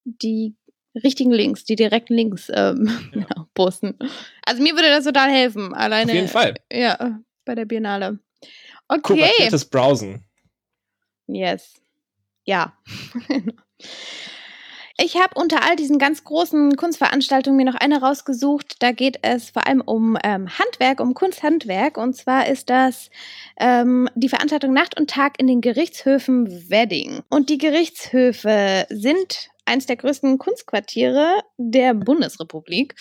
die 0.06 0.56
richtigen 0.96 1.32
Links, 1.32 1.66
die 1.66 1.76
direkten 1.76 2.16
Links 2.16 2.50
ähm, 2.54 2.88
ja. 3.14 3.26
genau, 3.26 3.48
posten. 3.54 3.98
Also 4.46 4.62
mir 4.62 4.74
würde 4.74 4.90
das 4.90 5.06
total 5.06 5.30
helfen. 5.30 5.74
Alleine. 5.74 6.12
Auf 6.12 6.16
jeden 6.16 6.28
Fall. 6.28 6.56
Ja, 6.72 7.20
bei 7.46 7.56
der 7.56 7.66
Biennale. 7.66 8.20
Okay. 8.88 9.02
Kuratiertes 9.02 9.66
Browsen. 9.66 10.26
Yes. 11.28 11.76
Ja. 12.46 12.74
Ich 15.02 15.16
habe 15.16 15.40
unter 15.40 15.64
all 15.64 15.78
diesen 15.78 15.98
ganz 15.98 16.26
großen 16.26 16.76
Kunstveranstaltungen 16.76 17.56
mir 17.56 17.64
noch 17.64 17.80
eine 17.80 18.02
rausgesucht. 18.02 18.76
Da 18.80 18.92
geht 18.92 19.20
es 19.22 19.50
vor 19.50 19.66
allem 19.66 19.80
um 19.80 20.18
ähm, 20.26 20.50
Handwerk, 20.60 21.00
um 21.00 21.14
Kunsthandwerk. 21.14 21.98
Und 21.98 22.18
zwar 22.18 22.48
ist 22.48 22.70
das 22.70 23.10
ähm, 23.58 24.10
die 24.16 24.28
Veranstaltung 24.28 24.74
Nacht 24.74 25.00
und 25.00 25.10
Tag 25.10 25.40
in 25.40 25.48
den 25.48 25.62
Gerichtshöfen 25.62 26.70
Wedding. 26.70 27.22
Und 27.30 27.50
die 27.50 27.58
Gerichtshöfe 27.58 28.88
sind 28.90 29.50
eins 29.70 29.86
der 29.86 29.96
größten 29.96 30.38
Kunstquartiere 30.38 31.42
der 31.58 31.94
Bundesrepublik. 31.94 32.96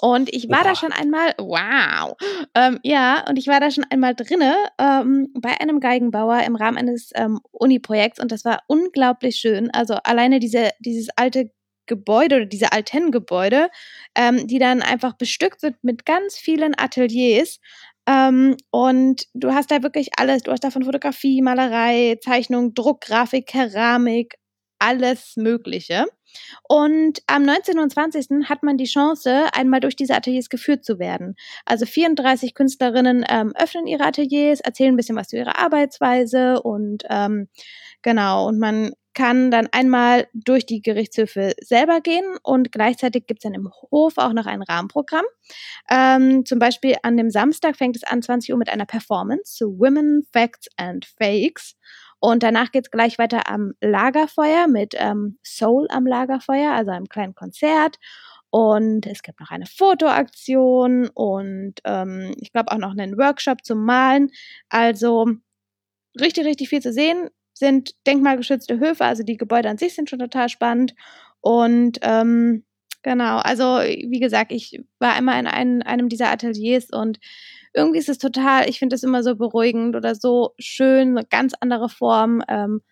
Und 0.00 0.32
ich 0.32 0.48
war 0.48 0.60
wow. 0.60 0.68
da 0.68 0.74
schon 0.74 0.92
einmal, 0.92 1.34
wow, 1.38 2.16
ähm, 2.54 2.78
ja, 2.82 3.24
und 3.28 3.38
ich 3.38 3.46
war 3.48 3.60
da 3.60 3.70
schon 3.70 3.84
einmal 3.90 4.14
drinne 4.14 4.54
ähm, 4.78 5.28
bei 5.38 5.60
einem 5.60 5.80
Geigenbauer 5.80 6.42
im 6.44 6.56
Rahmen 6.56 6.78
eines 6.78 7.10
ähm, 7.14 7.40
Uni-Projekts 7.50 8.20
und 8.20 8.32
das 8.32 8.44
war 8.44 8.60
unglaublich 8.66 9.36
schön. 9.36 9.70
Also 9.70 9.94
alleine 10.04 10.38
diese, 10.38 10.70
dieses 10.80 11.08
alte 11.16 11.50
Gebäude 11.86 12.36
oder 12.36 12.46
diese 12.46 12.72
alten 12.72 13.10
Gebäude, 13.10 13.68
ähm, 14.16 14.46
die 14.46 14.58
dann 14.58 14.82
einfach 14.82 15.14
bestückt 15.14 15.60
sind 15.60 15.82
mit 15.82 16.06
ganz 16.06 16.36
vielen 16.36 16.78
Ateliers. 16.78 17.58
Ähm, 18.06 18.56
und 18.70 19.26
du 19.34 19.52
hast 19.52 19.70
da 19.70 19.82
wirklich 19.82 20.10
alles. 20.16 20.42
Du 20.42 20.50
hast 20.50 20.64
davon 20.64 20.84
Fotografie, 20.84 21.42
Malerei, 21.42 22.18
Zeichnung, 22.20 22.74
Druck, 22.74 23.02
Grafik, 23.02 23.46
Keramik, 23.46 24.34
alles 24.82 25.36
Mögliche. 25.36 26.06
Und 26.68 27.22
am 27.26 27.42
19. 27.42 27.78
und 27.78 27.92
20. 27.92 28.48
hat 28.48 28.62
man 28.62 28.78
die 28.78 28.86
Chance, 28.86 29.48
einmal 29.52 29.80
durch 29.80 29.96
diese 29.96 30.14
Ateliers 30.14 30.48
geführt 30.48 30.84
zu 30.84 30.98
werden. 30.98 31.36
Also 31.66 31.86
34 31.86 32.54
Künstlerinnen 32.54 33.24
ähm, 33.28 33.52
öffnen 33.54 33.86
ihre 33.86 34.04
Ateliers, 34.04 34.60
erzählen 34.60 34.94
ein 34.94 34.96
bisschen 34.96 35.16
was 35.16 35.28
zu 35.28 35.36
ihrer 35.36 35.58
Arbeitsweise 35.58 36.62
und 36.62 37.04
ähm, 37.10 37.48
genau, 38.02 38.48
und 38.48 38.58
man 38.58 38.92
kann 39.14 39.50
dann 39.50 39.68
einmal 39.72 40.26
durch 40.32 40.64
die 40.64 40.80
Gerichtshöfe 40.80 41.52
selber 41.60 42.00
gehen 42.00 42.24
und 42.42 42.72
gleichzeitig 42.72 43.26
gibt 43.26 43.40
es 43.40 43.42
dann 43.42 43.54
im 43.54 43.70
Hof 43.90 44.14
auch 44.16 44.32
noch 44.32 44.46
ein 44.46 44.62
Rahmenprogramm. 44.62 45.24
Ähm, 45.90 46.46
zum 46.46 46.58
Beispiel 46.58 46.96
an 47.02 47.18
dem 47.18 47.28
Samstag 47.30 47.76
fängt 47.76 47.96
es 47.96 48.04
an 48.04 48.22
20 48.22 48.52
Uhr 48.52 48.58
mit 48.58 48.70
einer 48.70 48.86
Performance 48.86 49.54
zu 49.54 49.78
Women, 49.78 50.22
Facts 50.32 50.68
and 50.78 51.04
Fakes. 51.04 51.76
Und 52.24 52.44
danach 52.44 52.70
geht 52.70 52.84
es 52.84 52.90
gleich 52.92 53.18
weiter 53.18 53.50
am 53.50 53.72
Lagerfeuer 53.80 54.68
mit 54.68 54.94
ähm, 54.96 55.38
Soul 55.44 55.88
am 55.90 56.06
Lagerfeuer, 56.06 56.70
also 56.72 56.92
einem 56.92 57.08
kleinen 57.08 57.34
Konzert. 57.34 57.98
Und 58.48 59.06
es 59.06 59.24
gibt 59.24 59.40
noch 59.40 59.50
eine 59.50 59.66
Fotoaktion 59.66 61.08
und 61.08 61.74
ähm, 61.84 62.32
ich 62.38 62.52
glaube 62.52 62.70
auch 62.70 62.78
noch 62.78 62.92
einen 62.92 63.18
Workshop 63.18 63.64
zum 63.64 63.84
Malen. 63.84 64.30
Also 64.68 65.32
richtig, 66.20 66.46
richtig 66.46 66.68
viel 66.68 66.80
zu 66.80 66.92
sehen. 66.92 67.28
Sind 67.54 67.90
denkmalgeschützte 68.06 68.78
Höfe, 68.78 69.04
also 69.04 69.24
die 69.24 69.36
Gebäude 69.36 69.68
an 69.68 69.78
sich 69.78 69.96
sind 69.96 70.08
schon 70.08 70.20
total 70.20 70.48
spannend. 70.48 70.94
Und 71.40 71.98
ähm, 72.02 72.64
genau, 73.02 73.38
also 73.38 73.64
wie 73.80 74.20
gesagt, 74.20 74.52
ich 74.52 74.80
war 75.00 75.18
immer 75.18 75.36
in 75.40 75.48
einem, 75.48 75.82
einem 75.82 76.08
dieser 76.08 76.30
Ateliers 76.30 76.88
und 76.88 77.18
irgendwie 77.74 77.98
ist 77.98 78.08
es 78.08 78.18
total, 78.18 78.68
ich 78.68 78.78
finde 78.78 78.94
es 78.94 79.02
immer 79.02 79.22
so 79.22 79.36
beruhigend 79.36 79.96
oder 79.96 80.14
so 80.14 80.54
schön, 80.58 81.16
eine 81.16 81.26
ganz 81.26 81.54
andere 81.60 81.88
Form, 81.88 82.42
ähm, 82.48 82.82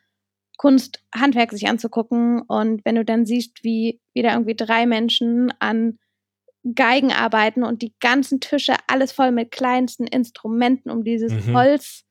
Kunst, 0.57 1.03
Handwerk 1.15 1.53
sich 1.53 1.69
anzugucken. 1.69 2.43
Und 2.43 2.85
wenn 2.85 2.97
du 2.97 3.05
dann 3.05 3.25
siehst, 3.25 3.65
wie 3.65 4.01
wieder 4.13 4.33
irgendwie 4.33 4.55
drei 4.55 4.87
Menschen 4.87 5.53
an 5.59 5.99
Geigen 6.75 7.13
arbeiten 7.13 7.65
und 7.65 7.81
die 7.81 7.95
ganzen 8.01 8.41
Tische 8.41 8.75
alles 8.87 9.13
voll 9.13 9.33
mit 9.33 9.51
kleinsten 9.51 10.07
Instrumenten, 10.07 10.91
um 10.91 11.03
dieses 11.03 11.33
mhm. 11.33 11.57
Holz 11.57 12.05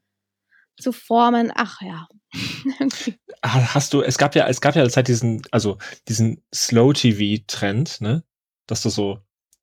zu 0.80 0.92
formen. 0.92 1.52
Ach 1.54 1.80
ja. 1.82 2.08
Hast 3.44 3.94
du, 3.94 4.02
es 4.02 4.18
gab 4.18 4.36
ja, 4.36 4.48
es 4.48 4.62
gab 4.62 4.76
ja 4.76 4.88
Zeit 4.90 5.08
diesen, 5.08 5.44
also 5.52 5.78
diesen 6.08 6.44
Slow-TV-Trend, 6.54 8.02
ne? 8.02 8.24
Dass 8.66 8.82
du 8.82 8.90
so 8.90 9.20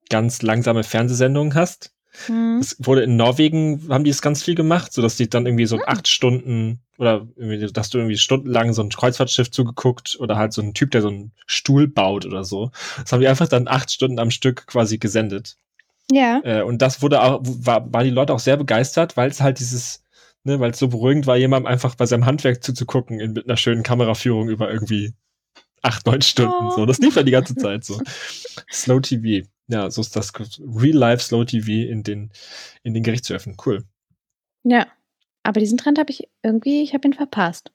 ganz 0.09 0.43
langsame 0.43 0.85
Fernsehsendungen 0.85 1.55
hast. 1.55 1.96
Mhm. 2.29 2.59
Es 2.61 2.77
wurde 2.79 3.03
in 3.03 3.17
Norwegen, 3.17 3.89
haben 3.89 4.05
die 4.05 4.11
es 4.11 4.23
ganz 4.23 4.43
viel 4.43 4.55
gemacht, 4.55 4.93
so 4.93 5.03
dass 5.03 5.17
die 5.17 5.29
dann 5.29 5.47
irgendwie 5.47 5.67
so 5.67 5.77
mhm. 5.77 5.83
acht 5.87 6.09
Stunden 6.09 6.81
oder 6.99 7.27
irgendwie, 7.37 7.73
dass 7.73 7.91
du 7.91 7.99
irgendwie 7.99 8.17
stundenlang 8.17 8.73
so 8.73 8.83
ein 8.83 8.89
Kreuzfahrtschiff 8.89 9.51
zugeguckt 9.51 10.17
oder 10.19 10.37
halt 10.37 10.53
so 10.53 10.63
ein 10.63 10.75
Typ, 10.75 10.91
der 10.91 11.03
so 11.03 11.09
einen 11.09 11.33
Stuhl 11.47 11.87
baut 11.89 12.25
oder 12.25 12.45
so. 12.45 12.71
Das 12.99 13.13
haben 13.13 13.21
die 13.21 13.29
einfach 13.29 13.49
dann 13.49 13.69
acht 13.69 13.91
Stunden 13.91 14.19
am 14.19 14.31
Stück 14.31 14.67
quasi 14.67 14.99
gesendet. 14.99 15.57
Ja. 16.11 16.41
Äh, 16.45 16.63
und 16.63 16.83
das 16.83 17.03
wurde 17.03 17.23
auch, 17.23 17.41
war, 17.43 17.93
waren 17.93 18.05
die 18.05 18.11
Leute 18.11 18.33
auch 18.33 18.39
sehr 18.39 18.57
begeistert, 18.57 19.17
weil 19.17 19.29
es 19.29 19.41
halt 19.41 19.59
dieses, 19.59 20.03
ne, 20.45 20.61
weil 20.61 20.71
es 20.71 20.79
so 20.79 20.89
beruhigend 20.89 21.27
war, 21.27 21.37
jemandem 21.37 21.71
einfach 21.71 21.95
bei 21.97 22.07
seinem 22.07 22.27
Handwerk 22.27 22.63
zuzugucken 22.63 23.21
in, 23.21 23.33
mit 23.33 23.47
einer 23.47 23.57
schönen 23.57 23.83
Kameraführung 23.83 24.49
über 24.49 24.71
irgendwie 24.71 25.15
acht, 25.83 26.07
neun 26.07 26.23
Stunden. 26.23 26.69
Oh. 26.69 26.71
So, 26.71 26.87
das 26.87 26.99
lief 26.99 27.17
ja 27.17 27.23
die 27.23 27.33
ganze 27.33 27.55
Zeit 27.57 27.85
so. 27.85 28.01
Slow 28.73 29.01
TV. 29.01 29.47
Ja, 29.69 29.91
so 29.91 30.01
ist 30.01 30.15
das 30.15 30.33
Real-Life 30.61 31.25
Slow 31.25 31.45
TV 31.45 31.91
in 31.91 32.03
den, 32.03 32.31
in 32.83 32.95
den 32.95 33.03
Gerichtshöfen. 33.03 33.57
Cool. 33.65 33.85
Ja, 34.63 34.87
aber 35.43 35.61
diesen 35.61 35.79
Trend 35.79 35.99
habe 35.99 36.11
ich 36.11 36.29
irgendwie, 36.43 36.83
ich 36.83 36.95
habe 36.95 37.07
ihn 37.09 37.15
verpasst. 37.15 37.73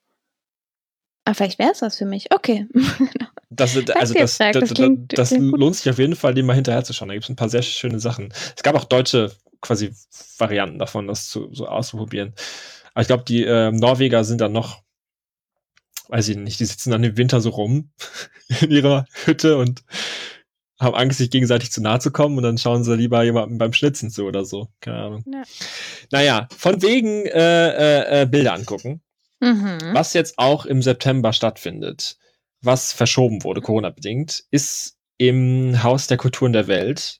Aber 1.26 1.36
vielleicht 1.36 1.60
wäre 1.60 1.72
es 1.72 1.82
was 1.82 1.98
für 1.98 2.06
mich. 2.06 2.32
Okay. 2.34 2.68
Das, 3.54 3.76
also 3.76 3.82
das, 3.82 4.38
das, 4.38 4.38
das, 4.38 4.74
klingt, 4.74 5.18
das 5.18 5.28
klingt 5.28 5.52
lohnt 5.52 5.76
sich 5.76 5.90
auf 5.90 6.00
jeden 6.00 6.16
Fall, 6.16 6.34
dem 6.34 6.46
mal 6.46 6.56
hinterher 6.56 6.86
zu 6.86 6.94
schauen. 6.94 7.10
Da 7.10 7.16
gibt 7.16 7.26
es 7.26 7.30
ein 7.30 7.36
paar 7.36 7.50
sehr 7.50 7.62
schöne 7.62 8.00
Sachen. 8.00 8.34
Es 8.56 8.64
gab 8.64 8.76
auch 8.76 8.86
deutsche 8.86 9.30
quasi 9.60 9.94
Varianten 10.38 10.80
davon, 10.80 11.08
das 11.08 11.28
zu, 11.28 11.54
so 11.54 11.68
auszuprobieren. 11.68 12.34
Aber 12.94 13.02
ich 13.02 13.08
glaube, 13.08 13.26
die 13.26 13.44
äh, 13.44 13.72
Norweger 13.72 14.24
sind 14.24 14.40
dann 14.40 14.54
noch, 14.54 14.84
weiß 16.08 16.30
ich 16.30 16.38
nicht, 16.38 16.62
die 16.62 16.66
sitzen 16.66 16.92
dann 16.92 17.04
im 17.04 17.18
Winter 17.18 17.42
so 17.42 17.50
rum 17.50 17.92
in 18.62 18.72
ihrer 18.72 19.06
Hütte 19.26 19.58
und 19.58 19.84
haben 20.82 20.96
Angst, 20.96 21.20
sich 21.20 21.30
gegenseitig 21.30 21.72
zu 21.72 21.82
nahe 21.82 22.00
zu 22.00 22.12
kommen 22.12 22.38
und 22.38 22.44
dann 22.44 22.58
schauen 22.58 22.84
sie 22.84 22.96
lieber 22.96 23.24
jemandem 23.24 23.60
beim 23.60 23.72
Schnitzen 23.72 24.10
zu 24.10 24.26
oder 24.26 24.46
so. 24.46 24.68
Keine 24.82 24.98
Ahnung. 24.98 25.24
Ja. 25.32 25.44
Naja, 26.12 26.48
von 26.58 26.82
wegen 26.82 27.26
äh, 27.28 27.70
äh, 27.70 28.22
äh, 28.22 28.26
Bilder 28.26 28.54
angucken. 28.54 29.02
Mhm. 29.40 29.80
Was 29.94 30.14
jetzt 30.14 30.38
auch 30.38 30.66
im 30.66 30.82
September 30.82 31.34
stattfindet, 31.34 32.18
was 32.62 32.94
verschoben 32.94 33.44
wurde, 33.44 33.62
Corona-bedingt, 33.62 34.44
ist 34.50 34.98
im 35.18 35.82
Haus 35.84 36.08
der 36.08 36.18
Kulturen 36.18 36.54
der 36.54 36.68
Welt 36.68 37.20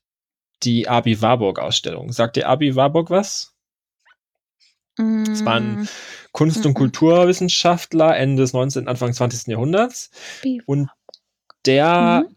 die 0.64 0.88
Abi 0.88 1.22
Warburg-Ausstellung. 1.22 2.12
Sagt 2.12 2.36
dir 2.36 2.48
Abi 2.48 2.76
Warburg 2.76 3.10
was? 3.10 3.54
Das 4.98 5.46
war 5.46 5.56
ein 5.56 5.88
Kunst- 6.32 6.66
und 6.66 6.72
mhm. 6.72 6.76
Kulturwissenschaftler 6.76 8.16
Ende 8.18 8.44
des 8.44 8.54
19., 8.54 8.88
Anfang 8.88 9.14
20. 9.14 9.48
Jahrhunderts. 9.48 10.12
Und 10.66 10.90
der 11.66 12.26
mhm 12.28 12.36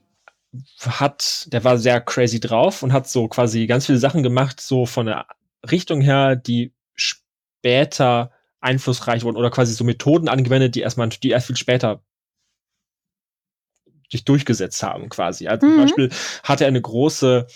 hat, 0.80 1.52
der 1.52 1.64
war 1.64 1.78
sehr 1.78 2.00
crazy 2.00 2.40
drauf 2.40 2.82
und 2.82 2.92
hat 2.92 3.08
so 3.08 3.28
quasi 3.28 3.66
ganz 3.66 3.86
viele 3.86 3.98
Sachen 3.98 4.22
gemacht, 4.22 4.60
so 4.60 4.86
von 4.86 5.06
der 5.06 5.26
Richtung 5.70 6.00
her, 6.00 6.36
die 6.36 6.72
später 6.94 8.30
einflussreich 8.60 9.24
wurden 9.24 9.36
oder 9.36 9.50
quasi 9.50 9.74
so 9.74 9.84
Methoden 9.84 10.28
angewendet, 10.28 10.74
die 10.74 10.80
erstmal, 10.80 11.08
die 11.08 11.30
erst 11.30 11.48
viel 11.48 11.56
später 11.56 12.02
sich 14.10 14.24
durchgesetzt 14.24 14.82
haben, 14.82 15.08
quasi. 15.08 15.48
Also 15.48 15.66
mhm. 15.66 15.70
zum 15.70 15.82
Beispiel 15.82 16.10
hatte 16.42 16.64
er 16.64 16.68
eine 16.68 16.80
große 16.80 17.46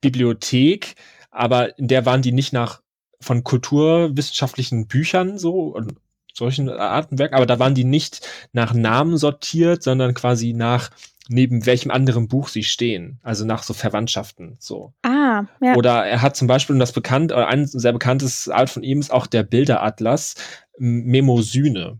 Bibliothek, 0.00 0.94
aber 1.30 1.78
in 1.78 1.88
der 1.88 2.06
waren 2.06 2.22
die 2.22 2.32
nicht 2.32 2.52
nach 2.52 2.82
von 3.20 3.42
kulturwissenschaftlichen 3.42 4.86
Büchern 4.86 5.38
so 5.38 5.68
und 5.68 5.94
solchen 6.32 6.68
Arten 6.68 7.18
Werk, 7.18 7.32
aber 7.32 7.46
da 7.46 7.58
waren 7.58 7.74
die 7.74 7.84
nicht 7.84 8.26
nach 8.52 8.74
Namen 8.74 9.16
sortiert, 9.16 9.82
sondern 9.82 10.14
quasi 10.14 10.52
nach 10.52 10.90
neben 11.28 11.64
welchem 11.66 11.90
anderen 11.90 12.28
Buch 12.28 12.48
sie 12.48 12.64
stehen, 12.64 13.18
also 13.22 13.44
nach 13.44 13.62
so 13.62 13.72
Verwandtschaften 13.72 14.56
so. 14.58 14.92
Ah, 15.02 15.44
ja. 15.60 15.74
Oder 15.74 16.04
er 16.04 16.22
hat 16.22 16.36
zum 16.36 16.48
Beispiel, 16.48 16.74
und 16.74 16.80
das 16.80 16.92
bekannt, 16.92 17.32
oder 17.32 17.48
ein 17.48 17.66
sehr 17.66 17.92
bekanntes 17.92 18.48
Art 18.48 18.70
von 18.70 18.82
ihm 18.82 19.00
ist 19.00 19.10
auch 19.12 19.26
der 19.26 19.42
Bilderatlas 19.42 20.34
Memosyne. 20.78 21.98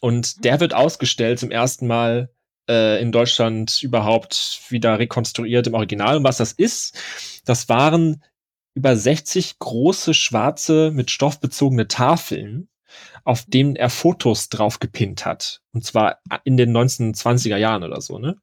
Und 0.00 0.44
der 0.44 0.60
wird 0.60 0.74
ausgestellt 0.74 1.38
zum 1.38 1.50
ersten 1.50 1.86
Mal 1.86 2.30
äh, 2.68 3.00
in 3.00 3.12
Deutschland 3.12 3.82
überhaupt 3.82 4.62
wieder 4.68 4.98
rekonstruiert 4.98 5.66
im 5.66 5.74
Original. 5.74 6.16
Und 6.16 6.24
was 6.24 6.38
das 6.38 6.52
ist, 6.52 6.98
das 7.44 7.68
waren 7.68 8.22
über 8.74 8.96
60 8.96 9.58
große 9.58 10.14
schwarze 10.14 10.90
mit 10.92 11.10
Stoff 11.10 11.40
bezogene 11.40 11.88
Tafeln, 11.88 12.68
auf 13.24 13.44
dem 13.46 13.76
er 13.76 13.90
Fotos 13.90 14.48
drauf 14.48 14.78
gepinnt 14.78 15.24
hat. 15.24 15.60
Und 15.72 15.84
zwar 15.84 16.20
in 16.44 16.56
den 16.56 16.76
1920er 16.76 17.56
Jahren 17.56 17.82
oder 17.84 18.00
so, 18.00 18.18
ne? 18.18 18.36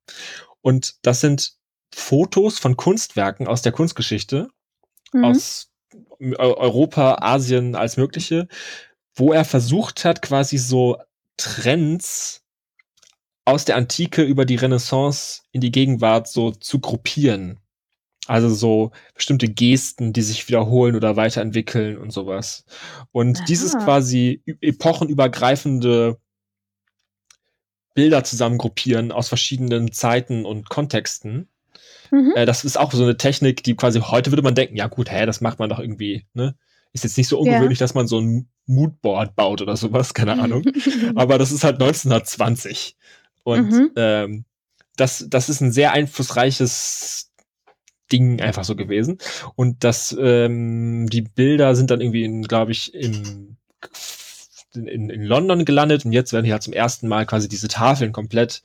Und 0.61 0.95
das 1.03 1.21
sind 1.21 1.53
Fotos 1.93 2.59
von 2.59 2.77
Kunstwerken 2.77 3.47
aus 3.47 3.61
der 3.61 3.71
Kunstgeschichte, 3.71 4.49
mhm. 5.13 5.23
aus 5.23 5.71
Europa, 6.19 7.17
Asien 7.21 7.75
als 7.75 7.97
mögliche, 7.97 8.47
wo 9.15 9.33
er 9.33 9.45
versucht 9.45 10.05
hat, 10.05 10.21
quasi 10.21 10.57
so 10.57 10.97
Trends 11.37 12.43
aus 13.45 13.65
der 13.65 13.77
Antike 13.77 14.21
über 14.21 14.45
die 14.45 14.55
Renaissance 14.55 15.41
in 15.51 15.61
die 15.61 15.71
Gegenwart 15.71 16.27
so 16.27 16.51
zu 16.51 16.79
gruppieren. 16.79 17.59
Also 18.29 18.49
so 18.49 18.91
bestimmte 19.15 19.47
Gesten, 19.49 20.13
die 20.13 20.21
sich 20.21 20.47
wiederholen 20.47 20.95
oder 20.95 21.15
weiterentwickeln 21.15 21.97
und 21.97 22.11
sowas. 22.11 22.63
Und 23.11 23.39
Aha. 23.39 23.45
dieses 23.45 23.75
quasi 23.75 24.43
epochenübergreifende 24.61 26.19
Bilder 27.95 28.23
zusammengruppieren 28.23 29.11
aus 29.11 29.29
verschiedenen 29.29 29.91
Zeiten 29.93 30.45
und 30.45 30.69
Kontexten. 30.69 31.47
Mhm. 32.11 32.33
Äh, 32.35 32.45
das 32.45 32.65
ist 32.65 32.77
auch 32.77 32.91
so 32.91 33.01
eine 33.01 33.17
Technik, 33.17 33.63
die 33.63 33.75
quasi 33.75 33.99
heute 33.99 34.31
würde 34.31 34.43
man 34.43 34.53
denken, 34.53 34.75
ja 34.75 34.85
gut, 34.85 35.11
hä, 35.11 35.25
das 35.25 35.41
macht 35.41 35.57
man 35.57 35.71
doch 35.71 35.79
irgendwie, 35.79 36.27
ne? 36.35 36.55
Ist 36.93 37.03
jetzt 37.03 37.17
nicht 37.17 37.29
so 37.29 37.39
ungewöhnlich, 37.39 37.79
ja. 37.79 37.83
dass 37.83 37.95
man 37.95 38.07
so 38.07 38.21
ein 38.21 38.47
Moodboard 38.67 39.35
baut 39.35 39.63
oder 39.63 39.75
sowas, 39.75 40.13
keine 40.13 40.39
Ahnung. 40.39 40.63
Aber 41.15 41.39
das 41.39 41.51
ist 41.51 41.63
halt 41.63 41.81
1920. 41.81 42.95
Und 43.43 43.71
mhm. 43.71 43.91
ähm, 43.95 44.45
das, 44.97 45.25
das 45.29 45.49
ist 45.49 45.61
ein 45.61 45.71
sehr 45.71 45.93
einflussreiches 45.93 47.28
Ding 48.11 48.41
einfach 48.41 48.63
so 48.63 48.75
gewesen. 48.75 49.17
Und 49.55 49.83
das, 49.83 50.15
ähm, 50.19 51.07
die 51.09 51.21
Bilder 51.21 51.75
sind 51.75 51.91
dann 51.91 52.01
irgendwie, 52.01 52.41
glaube 52.41 52.71
ich, 52.71 52.93
im 52.93 53.57
in, 54.73 55.09
in 55.09 55.23
London 55.23 55.65
gelandet 55.65 56.05
und 56.05 56.11
jetzt 56.11 56.33
werden 56.33 56.45
hier 56.45 56.53
halt 56.53 56.63
zum 56.63 56.73
ersten 56.73 57.07
Mal 57.07 57.25
quasi 57.25 57.47
diese 57.49 57.67
Tafeln 57.67 58.11
komplett 58.11 58.61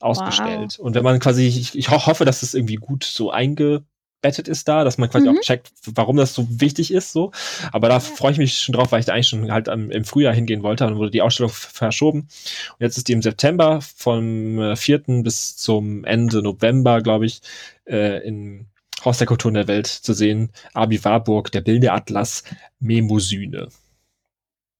ausgestellt. 0.00 0.76
Wow. 0.78 0.86
Und 0.86 0.94
wenn 0.94 1.04
man 1.04 1.20
quasi, 1.20 1.46
ich, 1.46 1.76
ich 1.76 1.90
hoffe, 1.90 2.24
dass 2.24 2.40
das 2.40 2.54
irgendwie 2.54 2.76
gut 2.76 3.04
so 3.04 3.30
eingebettet 3.30 4.48
ist 4.48 4.68
da, 4.68 4.84
dass 4.84 4.98
man 4.98 5.10
quasi 5.10 5.28
mhm. 5.28 5.36
auch 5.36 5.40
checkt, 5.40 5.70
warum 5.86 6.16
das 6.16 6.34
so 6.34 6.46
wichtig 6.48 6.92
ist, 6.92 7.12
so. 7.12 7.32
Aber 7.72 7.88
da 7.88 8.00
freue 8.00 8.32
ich 8.32 8.38
mich 8.38 8.58
schon 8.58 8.74
drauf, 8.74 8.92
weil 8.92 9.00
ich 9.00 9.06
da 9.06 9.14
eigentlich 9.14 9.28
schon 9.28 9.50
halt 9.52 9.68
am, 9.68 9.90
im 9.90 10.04
Frühjahr 10.04 10.34
hingehen 10.34 10.62
wollte. 10.62 10.84
Dann 10.84 10.96
wurde 10.96 11.10
die 11.10 11.22
Ausstellung 11.22 11.52
verschoben. 11.52 12.20
Und 12.20 12.80
jetzt 12.80 12.96
ist 12.96 13.08
die 13.08 13.12
im 13.12 13.22
September 13.22 13.80
vom 13.80 14.76
4. 14.76 15.08
Äh, 15.08 15.22
bis 15.22 15.56
zum 15.56 16.04
Ende 16.04 16.42
November, 16.42 17.00
glaube 17.00 17.26
ich, 17.26 17.40
äh, 17.86 18.26
in 18.26 18.66
Haus 19.04 19.18
der 19.18 19.26
Kulturen 19.26 19.54
der 19.54 19.68
Welt 19.68 19.86
zu 19.86 20.12
sehen. 20.12 20.50
Abi 20.74 21.04
Warburg, 21.04 21.50
der 21.52 21.60
Bildeatlas, 21.60 22.44
Memosyne. 22.78 23.68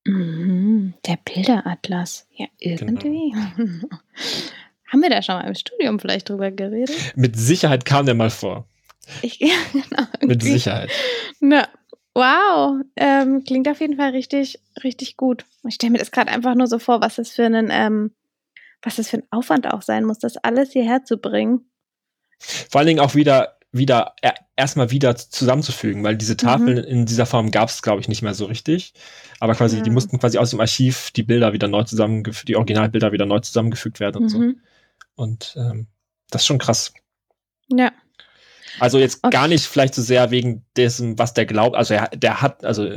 Mhm. 0.04 0.94
Der 1.06 1.18
Bilderatlas. 1.24 2.26
Ja, 2.34 2.46
irgendwie. 2.58 3.32
Genau. 3.56 3.88
Haben 4.92 5.00
wir 5.00 5.10
da 5.10 5.22
schon 5.22 5.36
mal 5.36 5.48
im 5.48 5.54
Studium 5.54 5.98
vielleicht 5.98 6.28
drüber 6.28 6.50
geredet? 6.50 7.16
Mit 7.16 7.36
Sicherheit 7.36 7.84
kam 7.84 8.04
der 8.04 8.14
mal 8.14 8.30
vor. 8.30 8.66
Ich, 9.22 9.38
ja, 9.40 9.54
genau, 9.72 10.06
Mit 10.20 10.42
Sicherheit. 10.42 10.90
Na, 11.40 11.66
wow. 12.14 12.82
Ähm, 12.96 13.42
klingt 13.44 13.68
auf 13.68 13.80
jeden 13.80 13.96
Fall 13.96 14.10
richtig, 14.10 14.60
richtig 14.84 15.16
gut. 15.16 15.46
Ich 15.66 15.74
stelle 15.74 15.92
mir 15.92 15.98
das 15.98 16.10
gerade 16.10 16.30
einfach 16.30 16.54
nur 16.54 16.66
so 16.66 16.78
vor, 16.78 17.00
was 17.00 17.16
das 17.16 17.30
für 17.30 17.46
einen, 17.46 17.70
ähm, 17.70 18.12
was 18.82 18.96
das 18.96 19.08
für 19.08 19.18
ein 19.18 19.26
Aufwand 19.30 19.66
auch 19.66 19.82
sein 19.82 20.04
muss, 20.04 20.18
das 20.18 20.36
alles 20.36 20.72
hierher 20.72 21.04
zu 21.04 21.16
bringen. 21.16 21.70
Vor 22.38 22.80
allen 22.80 22.88
Dingen 22.88 23.00
auch 23.00 23.14
wieder 23.14 23.56
wieder 23.72 24.14
er, 24.20 24.34
erstmal 24.54 24.90
wieder 24.90 25.16
zusammenzufügen, 25.16 26.04
weil 26.04 26.16
diese 26.16 26.36
Tafeln 26.36 26.76
mhm. 26.76 26.84
in 26.84 27.06
dieser 27.06 27.26
Form 27.26 27.50
gab 27.50 27.70
es, 27.70 27.82
glaube 27.82 28.00
ich, 28.00 28.08
nicht 28.08 28.22
mehr 28.22 28.34
so 28.34 28.44
richtig. 28.44 28.92
Aber 29.40 29.54
quasi, 29.54 29.78
ja. 29.78 29.82
die 29.82 29.90
mussten 29.90 30.18
quasi 30.18 30.38
aus 30.38 30.50
dem 30.50 30.60
Archiv 30.60 31.10
die 31.10 31.22
Bilder 31.22 31.52
wieder 31.52 31.68
neu 31.68 31.82
zusammengefügt, 31.84 32.48
die 32.48 32.56
Originalbilder 32.56 33.12
wieder 33.12 33.26
neu 33.26 33.40
zusammengefügt 33.40 33.98
werden 33.98 34.22
und 34.22 34.24
mhm. 34.24 34.28
so. 34.28 34.52
Und 35.14 35.54
ähm, 35.56 35.86
das 36.30 36.42
ist 36.42 36.46
schon 36.46 36.58
krass. 36.58 36.92
Ja. 37.68 37.92
Also 38.78 38.98
jetzt 38.98 39.18
okay. 39.22 39.30
gar 39.30 39.48
nicht 39.48 39.66
vielleicht 39.66 39.94
so 39.94 40.02
sehr 40.02 40.30
wegen 40.30 40.64
dessen, 40.76 41.18
was 41.18 41.34
der 41.34 41.46
glaubt. 41.46 41.76
Also 41.76 41.94
er, 41.94 42.08
der 42.08 42.40
hat, 42.40 42.64
also 42.64 42.88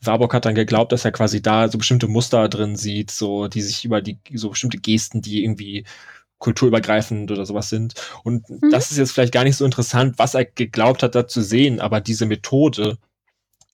Warburg 0.00 0.34
hat 0.34 0.44
dann 0.44 0.54
geglaubt, 0.54 0.92
dass 0.92 1.04
er 1.04 1.12
quasi 1.12 1.40
da 1.40 1.68
so 1.68 1.78
bestimmte 1.78 2.08
Muster 2.08 2.48
drin 2.48 2.76
sieht, 2.76 3.10
so 3.10 3.48
die 3.48 3.62
sich 3.62 3.84
über 3.84 4.02
die 4.02 4.18
so 4.34 4.50
bestimmte 4.50 4.78
Gesten, 4.78 5.22
die 5.22 5.44
irgendwie 5.44 5.84
kulturübergreifend 6.42 7.30
oder 7.30 7.46
sowas 7.46 7.70
sind. 7.70 7.94
Und 8.24 8.50
mhm. 8.50 8.70
das 8.70 8.90
ist 8.90 8.98
jetzt 8.98 9.12
vielleicht 9.12 9.32
gar 9.32 9.44
nicht 9.44 9.56
so 9.56 9.64
interessant, 9.64 10.18
was 10.18 10.34
er 10.34 10.44
geglaubt 10.44 11.02
hat, 11.02 11.14
da 11.14 11.26
zu 11.26 11.40
sehen, 11.40 11.80
aber 11.80 12.00
diese 12.00 12.26
Methode, 12.26 12.98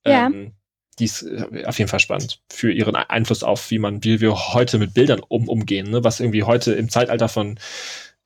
ja. 0.07 0.27
ähm, 0.27 0.53
die 0.99 1.07
ist 1.07 1.23
äh, 1.23 1.65
auf 1.65 1.79
jeden 1.79 1.89
Fall 1.89 2.01
spannend 2.01 2.41
für 2.53 2.71
ihren 2.71 2.95
Einfluss 2.95 3.43
auf, 3.43 3.71
wie 3.71 3.79
man, 3.79 4.05
wie 4.05 4.21
wir 4.21 4.53
heute 4.53 4.79
mit 4.79 4.95
Bildern 4.95 5.21
um, 5.27 5.49
umgehen, 5.49 5.91
ne? 5.91 6.05
was 6.05 6.21
irgendwie 6.21 6.43
heute 6.43 6.73
im 6.75 6.91
Zeitalter 6.91 7.29
von 7.29 7.59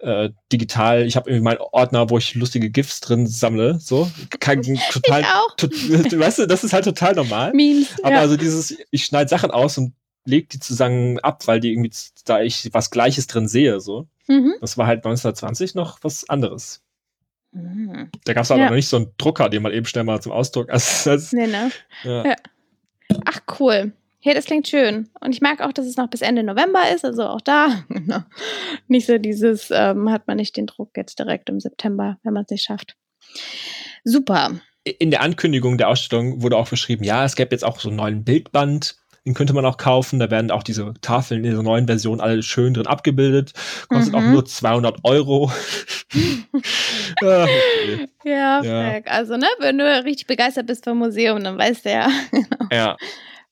äh, 0.01 0.31
digital, 0.53 1.07
ich 1.07 1.15
habe 1.15 1.31
irgendwie 1.31 1.45
meinen 1.45 1.61
Ordner, 1.61 2.11
wo 2.11 2.19
ich 2.19 2.35
lustige 2.35 2.69
GIFs 2.69 2.99
drin 3.01 3.29
sammle, 3.29 3.79
so. 3.79 4.11
Kein, 4.41 4.63
total, 4.91 5.25
to, 5.57 5.69
weißt 5.71 6.41
du, 6.41 6.47
das 6.47 6.65
ist 6.65 6.73
halt 6.73 6.85
total 6.85 7.15
normal. 7.15 7.53
Memes, 7.53 7.95
Aber 8.03 8.15
ja. 8.15 8.21
also 8.21 8.37
dieses, 8.37 8.77
ich 8.91 9.05
schneide 9.05 9.31
Sachen 9.31 9.53
aus 9.53 9.79
und 9.79 9.95
leg 10.25 10.49
die 10.51 10.59
zusammen 10.59 11.21
ab, 11.21 11.47
weil 11.47 11.61
die 11.61 11.71
irgendwie, 11.71 11.93
da 12.25 12.41
ich 12.41 12.71
was 12.73 12.91
Gleiches 12.91 13.29
drin 13.29 13.47
sehe, 13.47 13.81
so. 13.81 14.09
Mhm. 14.29 14.55
Das 14.61 14.79
war 14.79 14.87
halt 14.87 14.99
1920 14.99 15.75
noch 15.75 15.99
was 16.03 16.29
anderes. 16.29 16.83
Mhm. 17.53 18.11
Da 18.25 18.33
gab 18.33 18.45
es 18.45 18.51
aber 18.51 18.61
ja. 18.61 18.69
noch 18.69 18.77
nicht 18.77 18.89
so 18.89 18.97
einen 18.97 19.13
Drucker, 19.19 19.49
den 19.49 19.63
man 19.63 19.73
eben 19.73 19.87
schnell 19.87 20.05
mal 20.05 20.21
zum 20.21 20.33
Ausdruck. 20.33 20.69
Also, 20.73 21.11
das, 21.11 21.33
nee, 21.33 21.47
ne? 21.47 21.71
Ja. 22.05 22.25
ja. 22.25 22.37
Ach, 23.27 23.41
cool. 23.61 23.93
Ja, 24.23 24.35
das 24.35 24.45
klingt 24.45 24.69
schön. 24.69 25.11
Und 25.21 25.35
ich 25.35 25.41
mag 25.41 25.61
auch, 25.61 25.73
dass 25.73 25.87
es 25.87 25.97
noch 25.97 26.09
bis 26.09 26.23
Ende 26.23 26.45
November 26.45 26.91
ist, 26.95 27.05
also 27.05 27.25
auch 27.25 27.41
da. 27.41 27.85
Genau. 27.89 28.23
nicht 28.89 29.07
so 29.07 29.19
dieses, 29.19 29.71
ähm, 29.71 30.11
hat 30.11 30.27
man 30.27 30.37
nicht 30.37 30.57
den 30.57 30.67
Druck 30.67 30.91
jetzt 30.97 31.19
direkt 31.19 31.49
im 31.51 31.61
September, 31.61 32.19
wenn 32.23 32.33
man 32.33 32.45
es 32.45 32.51
nicht 32.51 32.65
schafft. 32.65 32.97
Super. 34.05 34.61
In 34.85 35.11
der 35.11 35.23
Ankündigung 35.23 35.79
der 35.79 35.89
Ausstellung 35.89 36.43
wurde 36.43 36.57
auch 36.57 36.69
beschrieben, 36.69 37.05
ja, 37.05 37.25
es 37.25 37.37
gäbe 37.37 37.53
jetzt 37.53 37.65
auch 37.65 37.79
so 37.79 37.89
einen 37.89 37.97
neuen 37.97 38.25
Bildband 38.25 38.97
den 39.27 39.35
könnte 39.35 39.53
man 39.53 39.65
auch 39.65 39.77
kaufen. 39.77 40.19
Da 40.19 40.31
werden 40.31 40.51
auch 40.51 40.63
diese 40.63 40.95
Tafeln 41.01 41.45
in 41.45 41.51
dieser 41.51 41.63
neuen 41.63 41.87
Version 41.87 42.21
alle 42.21 42.43
schön 42.43 42.75
drin 42.75 42.87
abgebildet. 42.87 43.53
Kostet 43.89 44.13
mhm. 44.13 44.19
auch 44.19 44.23
nur 44.23 44.45
200 44.45 44.99
Euro. 45.05 45.51
ah, 47.23 47.45
okay. 47.45 48.09
Ja, 48.25 48.63
ja. 48.63 49.01
Also, 49.07 49.37
ne, 49.37 49.47
wenn 49.59 49.79
du 49.79 49.85
richtig 50.05 50.27
begeistert 50.27 50.67
bist 50.67 50.85
vom 50.85 50.99
Museum, 50.99 51.43
dann 51.43 51.59
weißt 51.59 51.85
du 51.85 51.91
ja, 51.91 52.09
ja. 52.73 52.97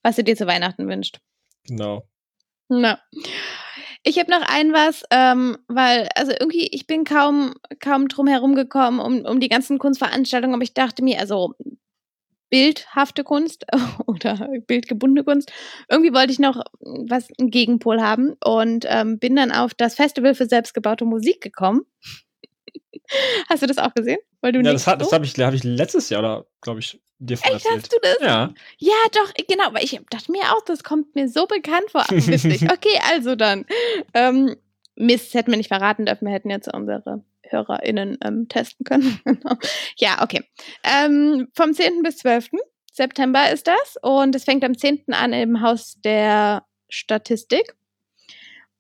was 0.03 0.17
du 0.17 0.25
dir 0.25 0.37
zu 0.37 0.47
Weihnachten 0.47 0.89
wünscht. 0.89 1.21
Genau. 1.67 2.05
Na. 2.69 2.99
Ich 4.03 4.19
habe 4.19 4.31
noch 4.31 4.41
ein 4.49 4.73
was, 4.73 5.03
ähm, 5.11 5.59
weil, 5.69 6.09
also 6.15 6.33
irgendwie, 6.33 6.69
ich 6.69 6.87
bin 6.87 7.05
kaum, 7.05 7.55
kaum 7.81 8.09
drum 8.09 8.27
herum 8.27 8.55
gekommen 8.55 8.99
um, 8.99 9.27
um 9.27 9.41
die 9.41 9.51
ganzen 9.51 9.79
Kunstveranstaltungen, 9.79 10.55
aber 10.55 10.63
ich 10.63 10.73
dachte 10.73 11.05
mir, 11.05 11.21
also 11.21 11.55
bildhafte 12.51 13.25
Kunst 13.25 13.65
oder 14.07 14.49
bildgebundene 14.67 15.25
Kunst. 15.25 15.53
Irgendwie 15.89 16.13
wollte 16.13 16.33
ich 16.33 16.39
noch 16.39 16.63
was 16.81 17.29
einen 17.39 17.51
Gegenpol 17.51 18.03
haben 18.03 18.35
und 18.45 18.85
ähm, 18.89 19.19
bin 19.19 19.37
dann 19.37 19.53
auf 19.53 19.73
das 19.75 19.95
Festival 19.95 20.35
für 20.35 20.47
selbstgebaute 20.47 21.05
Musik 21.05 21.41
gekommen. 21.41 21.83
Hast 23.49 23.63
du 23.63 23.67
das 23.67 23.79
auch 23.79 23.95
gesehen? 23.95 24.19
Weil 24.41 24.53
du 24.53 24.61
ja, 24.61 24.73
das, 24.73 24.87
hat, 24.87 25.01
das 25.01 25.13
habe 25.13 25.25
ich, 25.25 25.35
hab 25.39 25.55
ich 25.55 25.65
letztes 25.65 26.11
Jahr, 26.11 26.21
oder 26.21 26.47
glaube 26.61 26.81
ich, 26.81 27.01
dir 27.19 27.37
von 27.37 27.53
Echt, 27.53 27.67
erzählt. 27.67 27.83
Hast 27.83 27.93
du 27.93 27.99
das? 28.03 28.17
Ja. 28.21 28.55
Ja, 28.79 28.95
doch, 29.13 29.33
genau. 29.49 29.73
Weil 29.73 29.85
ich 29.85 30.01
dachte 30.11 30.31
mir 30.33 30.43
auch, 30.53 30.65
das 30.65 30.85
kommt 30.85 31.15
mir 31.15 31.29
so 31.29 31.47
bekannt 31.47 31.91
vor. 31.91 32.05
Witzig. 32.09 32.63
Okay, 32.71 32.99
also 33.11 33.37
dann. 33.37 33.67
Ähm, 34.15 34.57
Mist, 34.97 35.35
hätten 35.35 35.51
wir 35.51 35.57
nicht 35.57 35.69
verraten 35.69 36.07
dürfen. 36.07 36.27
Wir 36.27 36.35
hätten 36.35 36.51
jetzt 36.51 36.73
unsere 36.73 37.25
HörerInnen 37.51 38.19
ähm, 38.25 38.49
testen 38.49 38.85
können. 38.85 39.21
Genau. 39.25 39.57
ja, 39.97 40.23
okay. 40.23 40.43
Ähm, 40.85 41.49
vom 41.55 41.73
10. 41.73 42.03
bis 42.03 42.19
12. 42.19 42.51
September 42.93 43.51
ist 43.51 43.67
das 43.67 43.97
und 44.03 44.35
es 44.35 44.45
fängt 44.45 44.65
am 44.65 44.77
10. 44.77 45.05
an 45.13 45.33
im 45.33 45.61
Haus 45.61 46.01
der 46.05 46.65
Statistik. 46.89 47.75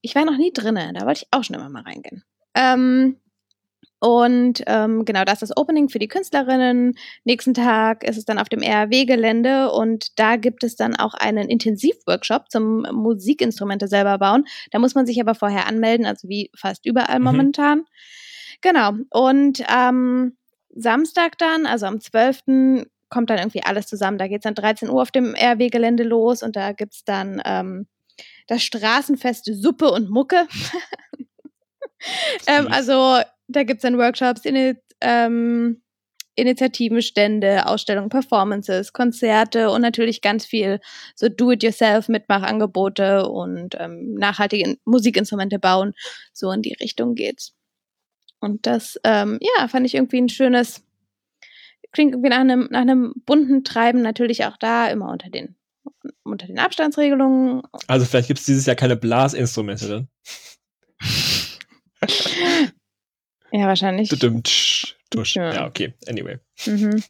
Ich 0.03 0.15
war 0.15 0.25
noch 0.25 0.37
nie 0.37 0.53
drinnen, 0.53 0.95
da 0.95 1.07
wollte 1.07 1.23
ich 1.23 1.29
auch 1.31 1.45
schon 1.45 1.57
immer 1.57 1.69
mal 1.69 1.83
reingehen. 1.83 2.25
Ähm, 2.55 3.17
und 4.01 4.63
ähm, 4.67 5.05
genau, 5.05 5.25
das 5.25 5.43
ist 5.43 5.51
das 5.51 5.57
Opening 5.59 5.91
für 5.91 5.99
die 5.99 6.09
Künstlerinnen. 6.09 6.95
Nächsten 7.25 7.53
Tag 7.53 8.03
ist 8.03 8.17
es 8.17 8.25
dann 8.25 8.39
auf 8.39 8.49
dem 8.49 8.63
RW-Gelände 8.63 9.71
und 9.71 10.19
da 10.19 10.37
gibt 10.37 10.65
es 10.65 10.75
dann 10.75 10.97
auch 10.97 11.13
einen 11.13 11.49
Intensivworkshop 11.49 12.51
zum 12.51 12.87
Musikinstrumente 12.93 13.89
selber 13.89 14.17
bauen. 14.17 14.47
Da 14.71 14.79
muss 14.79 14.95
man 14.95 15.05
sich 15.05 15.21
aber 15.21 15.35
vorher 15.35 15.67
anmelden, 15.67 16.07
also 16.07 16.29
wie 16.29 16.51
fast 16.57 16.87
überall 16.87 17.19
mhm. 17.19 17.25
momentan. 17.27 17.85
Genau. 18.61 18.93
Und 19.11 19.69
am 19.71 20.33
Samstag 20.75 21.39
dann, 21.39 21.67
also 21.67 21.87
am 21.87 22.01
12. 22.01 22.87
kommt 23.09 23.31
dann 23.31 23.39
irgendwie 23.39 23.63
alles 23.63 23.87
zusammen. 23.87 24.19
Da 24.19 24.29
geht 24.29 24.41
es 24.41 24.45
dann 24.45 24.55
13 24.55 24.89
Uhr 24.89 25.03
auf 25.03 25.11
dem 25.11 25.35
RW-Gelände 25.35 26.05
los 26.05 26.43
und 26.43 26.57
da 26.57 26.73
gibt 26.73 26.95
es 26.95 27.05
dann 27.05 27.43
ähm, 27.45 27.87
das 28.47 28.63
Straßenfest 28.63 29.51
Suppe 29.61 29.91
und 29.91 30.11
Mucke. 30.11 30.47
ähm, 32.47 32.69
also 32.71 33.21
da 33.49 33.65
gibt 33.65 33.79
es 33.79 33.83
dann 33.83 33.99
Workshops, 33.99 34.45
in, 34.45 34.77
ähm, 35.01 35.83
Initiativenstände, 36.37 37.67
Ausstellungen, 37.67 38.09
Performances, 38.09 38.93
Konzerte 38.93 39.71
und 39.71 39.83
natürlich 39.83 40.23
ganz 40.23 40.47
viel 40.47 40.81
so 41.15 41.29
Do-it-yourself-Mitmachangebote 41.29 43.29
und 43.29 43.75
ähm, 43.79 44.15
nachhaltige 44.15 44.77
Musikinstrumente 44.85 45.59
bauen. 45.59 45.93
So 46.33 46.51
in 46.53 46.63
die 46.63 46.75
Richtung 46.75 47.15
geht's. 47.15 47.55
Und 48.41 48.67
das, 48.67 48.99
ähm, 49.05 49.39
ja, 49.41 49.69
fand 49.69 49.87
ich 49.87 49.95
irgendwie 49.95 50.21
ein 50.21 50.29
schönes, 50.29 50.83
klingt 51.93 52.13
irgendwie 52.13 52.31
nach 52.31 52.41
einem, 52.41 52.69
nach 52.71 52.81
einem 52.81 53.13
bunten 53.27 53.65
Treiben, 53.65 54.03
natürlich 54.03 54.45
auch 54.47 54.57
da, 54.57 54.89
immer 54.89 55.11
unter 55.11 55.29
den, 55.31 55.57
unter 56.23 56.47
den 56.47 56.59
Abstandsregelungen. 56.59 57.63
Also 57.87 58.07
vielleicht 58.07 58.29
gibt 58.29 58.41
es 58.41 58.47
dieses 58.47 58.67
Jahr 58.67 58.77
keine 58.77 58.97
Blasinstrumente 58.97 59.89
dann. 59.89 60.09
ja, 63.53 63.67
wahrscheinlich. 63.67 64.09
Tusch. 64.09 64.97
Ja. 65.35 65.53
ja, 65.53 65.67
okay, 65.67 65.93
anyway. 66.07 66.39
Mhm. 66.67 67.03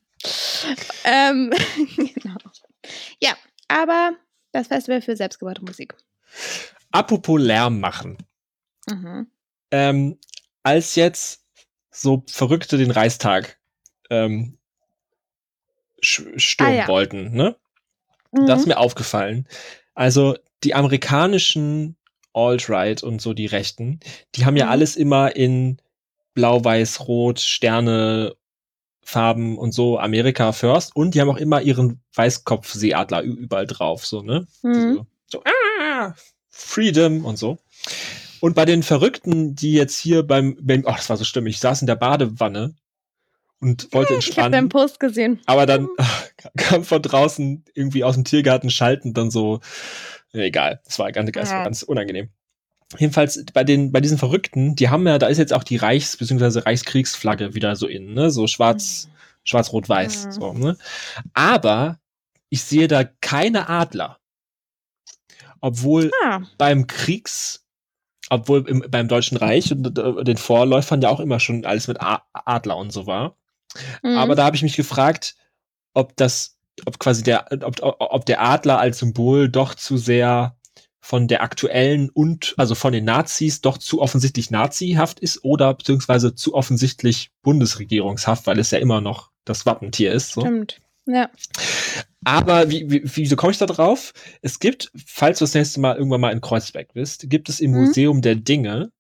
ähm, 1.05 1.53
genau. 1.97 2.37
Ja, 3.23 3.37
aber 3.69 4.13
das 4.53 4.69
Festival 4.69 5.03
für 5.03 5.17
selbstgebaute 5.17 5.63
Musik. 5.63 5.95
Apropos 6.91 7.41
Lärm 7.41 7.79
machen. 7.79 8.19
Mhm. 8.89 9.31
Ähm, 9.71 10.19
als 10.63 10.95
jetzt 10.95 11.45
so 11.91 12.23
Verrückte 12.29 12.77
den 12.77 12.91
Reichstag 12.91 13.59
ähm, 14.11 14.59
stürmen 16.01 16.75
ah, 16.75 16.83
ja. 16.83 16.89
wollten, 16.89 17.33
ne? 17.33 17.57
Mhm. 18.33 18.47
Das 18.47 18.61
ist 18.61 18.67
mir 18.67 18.79
aufgefallen. 18.79 19.47
Also 19.95 20.37
die 20.63 20.75
amerikanischen 20.75 21.97
Alt-Right 22.33 23.03
und 23.03 23.21
so 23.21 23.35
die 23.35 23.47
Rechten, 23.47 24.01
die 24.35 24.45
haben 24.45 24.55
mhm. 24.55 24.61
ja 24.61 24.69
alles 24.69 24.97
immer 24.97 25.35
in 25.35 25.81
Blau, 26.35 26.65
Weiß, 26.65 27.09
Rot, 27.09 27.41
Sterne, 27.41 28.37
Farben 29.03 29.59
und 29.59 29.73
so 29.73 29.99
Amerika 29.99 30.53
First 30.53 30.95
und 30.95 31.15
die 31.15 31.21
haben 31.21 31.31
auch 31.31 31.37
immer 31.37 31.61
ihren 31.61 32.01
Weißkopfseeadler 32.15 33.23
überall 33.23 33.67
drauf, 33.67 34.07
so, 34.07 34.23
ne? 34.23 34.47
Mhm. 34.63 34.95
So, 34.95 35.07
so, 35.27 35.43
ah, 35.45 36.15
Freedom 36.49 37.25
und 37.25 37.37
so. 37.37 37.59
Und 38.41 38.55
bei 38.55 38.65
den 38.65 38.83
Verrückten, 38.83 39.55
die 39.55 39.73
jetzt 39.73 39.99
hier 39.99 40.23
beim, 40.23 40.57
beim 40.61 40.85
oh, 40.87 40.93
das 40.93 41.11
war 41.11 41.17
so 41.17 41.25
stimmig, 41.25 41.55
ich 41.57 41.61
saß 41.61 41.83
in 41.83 41.87
der 41.87 41.97
Badewanne 41.97 42.75
und 43.61 43.89
wollte 43.93 44.15
entspannen. 44.15 44.39
Ich 44.39 44.39
habe 44.39 44.51
deinen 44.51 44.69
Post 44.69 45.01
gesehen. 45.01 45.41
Aber 45.47 45.67
dann 45.67 45.89
kam 46.57 46.85
von 46.85 47.03
draußen 47.03 47.65
irgendwie 47.75 48.05
aus 48.05 48.15
dem 48.15 48.25
Tiergarten 48.25 48.71
schalten 48.71 49.15
dann 49.15 49.31
so, 49.31 49.61
egal, 50.33 50.81
das 50.85 50.99
war 50.99 51.13
ganz, 51.13 51.31
ganz, 51.33 51.51
ja. 51.51 51.65
ganz 51.65 51.83
unangenehm. 51.83 52.31
Jedenfalls 52.99 53.45
bei 53.53 53.63
den, 53.63 53.93
bei 53.93 54.01
diesen 54.01 54.19
Verrückten, 54.19 54.75
die 54.75 54.89
haben 54.89 55.07
ja, 55.07 55.19
da 55.19 55.29
ist 55.29 55.39
jetzt 55.39 55.53
auch 55.53 55.63
die 55.63 55.77
Reichs- 55.77 56.17
bzw. 56.17 56.61
Reichskriegsflagge 56.61 57.55
wieder 57.55 57.77
so 57.77 57.87
in, 57.87 58.15
ne, 58.15 58.31
so 58.31 58.49
schwarz, 58.49 59.07
mhm. 59.07 59.17
schwarz-rot-weiß, 59.45 60.27
mhm. 60.27 60.33
so, 60.33 60.53
ne. 60.53 60.77
Aber 61.33 62.01
ich 62.49 62.65
sehe 62.65 62.89
da 62.89 63.05
keine 63.05 63.69
Adler. 63.69 64.19
obwohl 65.61 66.11
Ah, 66.25 66.41
beim 66.59 66.89
Kriegs, 66.89 67.65
obwohl 68.31 68.67
im, 68.67 68.85
beim 68.89 69.09
Deutschen 69.09 69.37
Reich 69.37 69.71
und 69.73 69.99
äh, 69.99 70.25
den 70.25 70.39
Vorläufern 70.39 71.03
ja 71.03 71.11
auch 71.11 71.21
immer 71.21 71.41
schon 71.41 71.67
alles 71.67 71.89
mit 71.89 71.99
Adler 72.01 72.77
und 72.77 72.93
so 72.93 73.07
war. 73.07 73.37
mhm. 74.03 74.17
Aber 74.17 74.35
da 74.35 74.45
habe 74.45 74.57
ich 74.57 74.63
mich 74.63 74.77
gefragt, 74.77 75.35
ob 75.93 76.17
das, 76.17 76.57
ob 76.87 76.99
quasi 76.99 77.23
der, 77.23 77.47
ob, 77.63 77.77
ob 77.83 78.25
der 78.25 78.41
Adler 78.41 78.79
als 78.79 78.99
Symbol 78.99 79.49
doch 79.51 79.75
zu 79.75 79.99
sehr 79.99 80.57
von 81.01 81.29
der 81.29 81.43
aktuellen 81.43 82.11
und 82.11 82.55
also 82.57 82.75
von 82.75 82.93
den 82.93 83.05
Nazis 83.05 83.63
doch 83.63 83.79
zu 83.79 84.01
offensichtlich 84.01 84.51
nazihaft 84.51 85.19
ist 85.19 85.45
oder 85.45 85.75
beziehungsweise 85.75 86.35
zu 86.35 86.55
offensichtlich 86.55 87.33
bundesregierungshaft, 87.43 88.47
weil 88.47 88.59
es 88.59 88.71
ja 88.71 88.79
immer 88.79 89.01
noch 89.01 89.31
das 89.45 89.67
Wappentier 89.67 90.13
ist. 90.13 90.33
So. 90.33 90.43
Stimmt. 90.43 90.81
Ja. 91.07 91.31
Aber 92.25 92.71
wie, 92.71 92.91
wie, 92.91 93.03
wieso 93.05 93.37
komme 93.37 93.53
ich 93.53 93.59
da 93.59 93.67
drauf? 93.67 94.13
Es 94.43 94.59
gibt, 94.59 94.91
falls 95.07 95.39
du 95.39 95.45
das 95.45 95.55
nächste 95.55 95.81
Mal 95.81 95.97
irgendwann 95.97 96.21
mal 96.21 96.33
in 96.33 96.41
Kreuzberg 96.43 96.93
bist, 96.93 97.31
gibt 97.31 97.49
es 97.49 97.61
im 97.61 97.71
Mhm. 97.71 97.77
Museum 97.79 98.21
der 98.23 98.35
Dinge 98.37 98.93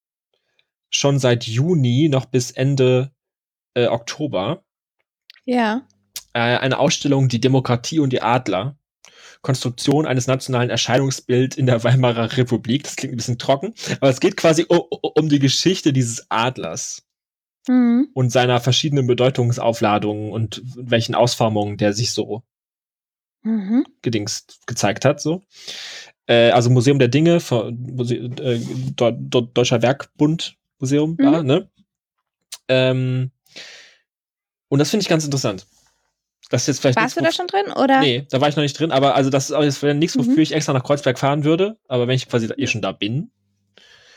schon 0.90 1.18
seit 1.18 1.44
Juni 1.46 2.08
noch 2.08 2.24
bis 2.26 2.50
Ende 2.50 3.12
äh, 3.74 3.86
Oktober 3.88 4.64
Ja. 5.44 5.86
äh, 6.32 6.40
eine 6.40 6.78
Ausstellung 6.78 7.28
Die 7.28 7.40
Demokratie 7.40 7.98
und 8.00 8.10
die 8.12 8.22
Adler. 8.22 8.76
Konstruktion 9.42 10.04
eines 10.04 10.26
nationalen 10.26 10.68
Erscheinungsbild 10.68 11.56
in 11.56 11.64
der 11.64 11.82
Weimarer 11.82 12.36
Republik. 12.36 12.82
Das 12.84 12.96
klingt 12.96 13.14
ein 13.14 13.16
bisschen 13.16 13.38
trocken, 13.38 13.72
aber 14.00 14.10
es 14.10 14.20
geht 14.20 14.36
quasi 14.36 14.66
um, 14.68 14.80
um 14.90 15.28
die 15.30 15.38
Geschichte 15.38 15.92
dieses 15.94 16.26
Adlers 16.30 17.02
Mhm. 17.68 18.08
und 18.14 18.30
seiner 18.30 18.60
verschiedenen 18.60 19.06
Bedeutungsaufladungen 19.06 20.30
und 20.32 20.62
welchen 20.76 21.14
Ausformungen 21.14 21.76
der 21.76 21.92
sich 21.92 22.10
so 22.12 22.42
Mhm. 23.42 23.86
gedingst 24.02 24.60
gezeigt 24.66 25.04
hat, 25.04 25.20
so. 25.20 25.42
Äh, 26.26 26.50
also 26.50 26.70
Museum 26.70 26.98
der 26.98 27.08
Dinge, 27.08 27.40
von 27.40 27.76
Muse 27.80 28.16
äh, 28.16 28.60
Deu 28.96 29.12
Deu 29.18 29.42
Deutscher 29.42 29.82
Werkbund 29.82 30.56
Museum, 30.78 31.16
Mhm. 31.18 31.32
da, 31.32 31.42
ne? 31.42 31.70
Ähm, 32.68 33.30
und 34.68 34.78
das 34.78 34.90
finde 34.90 35.02
ich 35.02 35.08
ganz 35.08 35.24
interessant. 35.24 35.66
Das 36.50 36.62
ist 36.62 36.66
jetzt 36.68 36.80
vielleicht 36.80 36.98
Warst 36.98 37.16
du 37.16 37.22
da 37.22 37.32
schon 37.32 37.46
drin? 37.46 37.72
Oder? 37.72 38.00
Nee, 38.00 38.26
da 38.30 38.40
war 38.40 38.48
ich 38.48 38.56
noch 38.56 38.62
nicht 38.62 38.78
drin, 38.78 38.90
aber 38.90 39.14
also 39.14 39.30
das 39.30 39.50
ist 39.50 39.52
auch 39.56 39.62
jetzt 39.62 39.82
wäre 39.82 39.94
nichts, 39.94 40.18
wofür 40.18 40.32
Mhm. 40.34 40.38
ich 40.40 40.52
extra 40.52 40.72
nach 40.72 40.82
Kreuzberg 40.84 41.18
fahren 41.18 41.44
würde, 41.44 41.78
aber 41.88 42.08
wenn 42.08 42.16
ich 42.16 42.28
quasi 42.28 42.46
eh 42.46 42.66
schon 42.66 42.82
da 42.82 42.92
bin. 42.92 43.30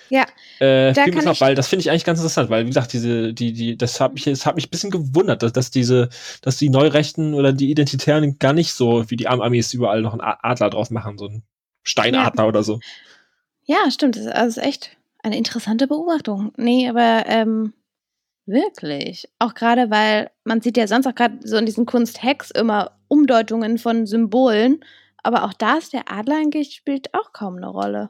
Ja, 0.10 0.26
Äh, 0.60 0.94
da 0.94 1.06
kann 1.10 1.28
ich- 1.32 1.42
weil 1.42 1.56
das 1.56 1.68
finde 1.68 1.82
ich 1.82 1.90
eigentlich 1.90 2.04
ganz 2.06 2.20
interessant, 2.20 2.50
weil 2.50 2.64
wie 2.64 2.70
gesagt, 2.70 2.94
diese, 2.94 3.34
die, 3.34 3.54
die, 3.54 3.78
das 3.78 4.00
hat 4.00 4.14
mich, 4.14 4.24
das 4.26 4.46
hat 4.46 4.56
mich 4.56 4.68
ein 4.68 4.70
bisschen 4.70 4.92
gewundert, 4.92 5.42
dass, 5.44 5.54
dass 5.54 5.72
diese, 5.72 6.10
dass 6.42 6.58
die 6.58 6.70
Neurechten 6.70 7.34
oder 7.34 7.52
die 7.54 7.72
Identitären 7.72 8.38
gar 8.40 8.54
nicht 8.54 8.74
so 8.74 9.10
wie 9.10 9.16
die 9.16 9.28
Am- 9.28 9.42
Amis 9.42 9.74
überall 9.74 10.02
noch 10.02 10.14
einen 10.14 10.22
Adler 10.22 10.70
drauf 10.70 10.90
machen, 10.92 11.18
so 11.18 11.28
einen 11.28 11.44
Steinadler 11.84 12.48
oder 12.48 12.64
so. 12.64 12.80
Ja, 13.66 13.90
stimmt. 13.92 14.16
Das 14.16 14.24
ist, 14.26 14.32
also 14.32 14.62
echt 14.62 14.96
eine 15.24 15.38
interessante 15.38 15.88
Beobachtung. 15.88 16.52
Nee, 16.58 16.88
aber 16.90 17.24
ähm, 17.28 17.74
wirklich. 18.46 19.30
Auch 19.40 19.54
gerade, 19.54 19.90
weil 19.90 20.30
man 20.44 20.62
sieht 20.62 20.78
ja 20.78 20.88
sonst 20.88 21.08
auch 21.08 21.16
gerade 21.16 21.40
so 21.44 21.58
in 21.58 21.66
diesen 21.66 21.86
Kunsthacks 21.86 22.52
immer 22.52 22.92
Umdeutungen 23.08 23.78
von 23.78 24.06
Symbolen. 24.06 24.84
Aber 25.24 25.44
auch 25.46 25.54
da 25.54 25.78
ist 25.78 25.94
der 25.94 26.12
Adler 26.12 26.36
eigentlich 26.38 26.74
spielt 26.76 27.14
auch 27.14 27.32
kaum 27.32 27.56
eine 27.58 27.68
Rolle. 27.68 28.10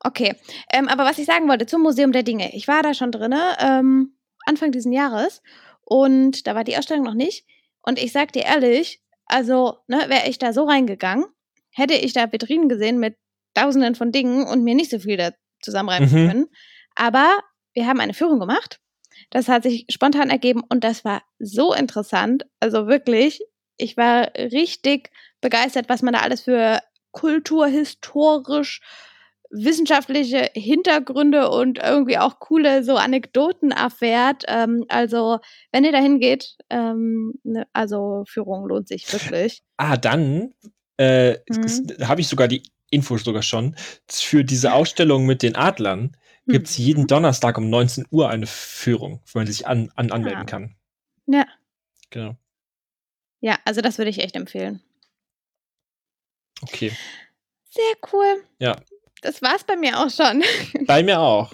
Okay, 0.00 0.34
ähm, 0.72 0.88
aber 0.88 1.04
was 1.04 1.18
ich 1.18 1.26
sagen 1.26 1.48
wollte 1.48 1.66
zum 1.66 1.82
Museum 1.82 2.12
der 2.12 2.22
Dinge. 2.22 2.54
Ich 2.54 2.68
war 2.68 2.82
da 2.82 2.94
schon 2.94 3.10
drinne, 3.12 3.56
ähm, 3.58 4.16
Anfang 4.44 4.70
diesen 4.72 4.92
Jahres. 4.92 5.42
Und 5.82 6.46
da 6.46 6.54
war 6.54 6.64
die 6.64 6.76
Ausstellung 6.76 7.04
noch 7.04 7.14
nicht. 7.14 7.46
Und 7.82 7.98
ich 7.98 8.12
sag 8.12 8.32
dir 8.32 8.44
ehrlich, 8.44 9.00
also, 9.26 9.78
ne, 9.88 10.04
wäre 10.08 10.28
ich 10.28 10.38
da 10.38 10.52
so 10.52 10.64
reingegangen, 10.64 11.24
hätte 11.72 11.94
ich 11.94 12.12
da 12.12 12.30
Vitrinen 12.32 12.68
gesehen 12.68 12.98
mit 12.98 13.16
tausenden 13.54 13.94
von 13.94 14.12
Dingen 14.12 14.46
und 14.46 14.62
mir 14.64 14.74
nicht 14.74 14.90
so 14.90 14.98
viel 14.98 15.16
da 15.16 15.30
zusammenreimen 15.62 16.10
Mhm. 16.10 16.28
können. 16.28 16.46
Aber 16.94 17.38
wir 17.74 17.86
haben 17.86 18.00
eine 18.00 18.14
Führung 18.14 18.38
gemacht. 18.38 18.80
Das 19.30 19.48
hat 19.48 19.62
sich 19.62 19.86
spontan 19.90 20.30
ergeben 20.30 20.62
und 20.68 20.84
das 20.84 21.04
war 21.04 21.22
so 21.38 21.72
interessant. 21.72 22.44
Also 22.60 22.86
wirklich, 22.86 23.40
ich 23.78 23.96
war 23.96 24.30
richtig 24.36 25.10
begeistert, 25.40 25.88
was 25.88 26.02
man 26.02 26.14
da 26.14 26.20
alles 26.20 26.42
für 26.42 26.80
kulturhistorisch 27.12 28.80
wissenschaftliche 29.50 30.50
Hintergründe 30.54 31.48
und 31.50 31.78
irgendwie 31.78 32.18
auch 32.18 32.38
coole 32.40 32.82
so 32.84 32.96
Anekdoten 32.96 33.70
erfährt. 33.70 34.44
Ähm, 34.48 34.84
also, 34.88 35.38
wenn 35.72 35.84
ihr 35.84 35.92
dahin 35.92 36.18
geht, 36.20 36.56
ähm, 36.70 37.34
ne, 37.44 37.66
also 37.72 38.24
Führung 38.28 38.66
lohnt 38.66 38.88
sich 38.88 39.12
wirklich. 39.12 39.62
Ah, 39.78 39.96
dann 39.98 40.54
äh, 40.96 41.36
Mhm. 41.50 41.88
habe 42.02 42.22
ich 42.22 42.28
sogar 42.28 42.48
die 42.48 42.62
Info 42.90 43.18
sogar 43.18 43.42
schon. 43.42 43.76
Für 44.10 44.42
diese 44.42 44.72
Ausstellung 44.72 45.26
mit 45.26 45.42
den 45.42 45.54
Adlern 45.54 46.16
Hm. 46.46 46.52
gibt's 46.52 46.78
jeden 46.78 47.06
Donnerstag 47.06 47.58
um 47.58 47.68
19 47.68 48.06
Uhr 48.10 48.30
eine 48.30 48.46
Führung, 48.46 49.20
wo 49.32 49.38
man 49.40 49.46
sich 49.46 49.66
an, 49.66 49.90
an, 49.96 50.10
anmelden 50.12 50.42
Ah. 50.42 50.44
kann. 50.46 50.76
Ja. 51.26 51.44
Genau. 52.10 52.36
Ja, 53.40 53.58
also 53.66 53.82
das 53.82 53.98
würde 53.98 54.10
ich 54.10 54.20
echt 54.20 54.34
empfehlen. 54.36 54.80
Okay. 56.62 56.90
Sehr 57.68 57.94
cool. 58.12 58.44
Ja. 58.58 58.76
Das 59.22 59.42
war's 59.42 59.64
bei 59.64 59.76
mir 59.76 59.98
auch 59.98 60.10
schon. 60.10 60.42
Bei 60.86 61.02
mir 61.02 61.20
auch. 61.20 61.52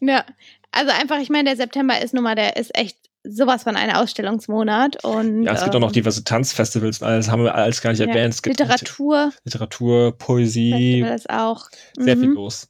ja. 0.00 0.24
Also 0.72 0.92
einfach, 0.92 1.18
ich 1.18 1.30
meine, 1.30 1.48
der 1.50 1.56
September 1.56 2.00
ist 2.00 2.14
nun 2.14 2.22
mal, 2.22 2.36
der 2.36 2.56
ist 2.56 2.76
echt 2.76 2.96
sowas 3.24 3.64
von 3.64 3.76
ein 3.76 3.90
Ausstellungsmonat 3.90 5.04
und 5.04 5.42
Ja, 5.42 5.52
es 5.52 5.64
gibt 5.64 5.74
auch 5.74 5.80
noch 5.80 5.88
ähm, 5.88 5.94
diverse 5.94 6.24
Tanzfestivals 6.24 7.02
alles 7.02 7.28
haben 7.28 7.42
wir 7.42 7.54
alles 7.54 7.82
gar 7.82 7.90
nicht 7.90 8.00
ja, 8.00 8.06
erwähnt. 8.06 8.34
Es 8.34 8.42
gibt 8.42 8.58
Literatur 8.58 9.32
Literatur, 9.44 10.16
Poesie, 10.16 11.02
Festival 11.02 11.14
ist 11.14 11.30
auch 11.30 11.68
sehr 11.96 12.16
viel 12.16 12.28
mhm. 12.28 12.34
los. 12.34 12.68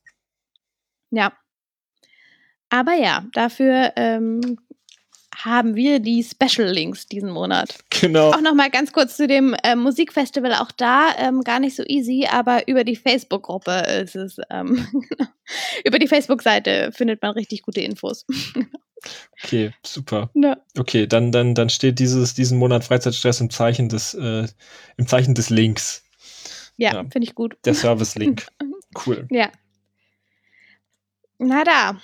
Ja. 1.11 1.33
Aber 2.70 2.94
ja, 2.94 3.26
dafür 3.33 3.92
ähm, 3.96 4.59
haben 5.44 5.74
wir 5.76 6.00
die 6.00 6.22
Special 6.24 6.68
Links 6.68 7.07
diesen 7.07 7.31
Monat. 7.31 7.79
Genau. 7.90 8.31
Auch 8.31 8.40
noch 8.40 8.55
mal 8.55 8.70
ganz 8.70 8.92
kurz 8.92 9.16
zu 9.16 9.26
dem 9.26 9.55
äh, 9.62 9.76
Musikfestival. 9.76 10.55
Auch 10.55 10.72
da 10.72 11.11
ähm, 11.18 11.42
gar 11.42 11.61
nicht 11.61 11.76
so 11.76 11.83
easy, 11.87 12.26
aber 12.31 12.66
über 12.68 12.85
die 12.85 12.96
Facebook-Gruppe 12.96 13.72
ist 14.03 14.16
es. 14.16 14.37
Ähm, 14.50 14.87
über 15.85 15.98
die 15.98 16.09
Facebook-Seite 16.09 16.92
findet 16.92 17.22
man 17.22 17.33
richtig 17.33 17.62
gute 17.62 17.81
Infos. 17.81 18.24
Okay, 19.42 19.72
super. 19.85 20.31
ja. 20.35 20.57
Okay, 20.79 21.07
dann, 21.07 21.33
dann, 21.33 21.55
dann 21.55 21.70
steht 21.70 21.98
dieses, 21.98 22.35
diesen 22.35 22.59
Monat 22.59 22.85
Freizeitstress 22.85 23.40
im 23.40 23.50
Zeichen 23.50 23.88
des, 23.88 24.14
äh, 24.14 24.46
im 24.96 25.07
Zeichen 25.07 25.35
des 25.35 25.50
Links. 25.50 26.05
Ja, 26.76 26.94
Ja. 26.94 27.00
finde 27.11 27.24
ich 27.26 27.35
gut. 27.35 27.57
Der 27.64 27.74
Service-Link. 27.74 28.46
Cool. 29.07 29.29
Ja. 29.31 29.53
Na 31.38 31.62
da. 31.62 32.00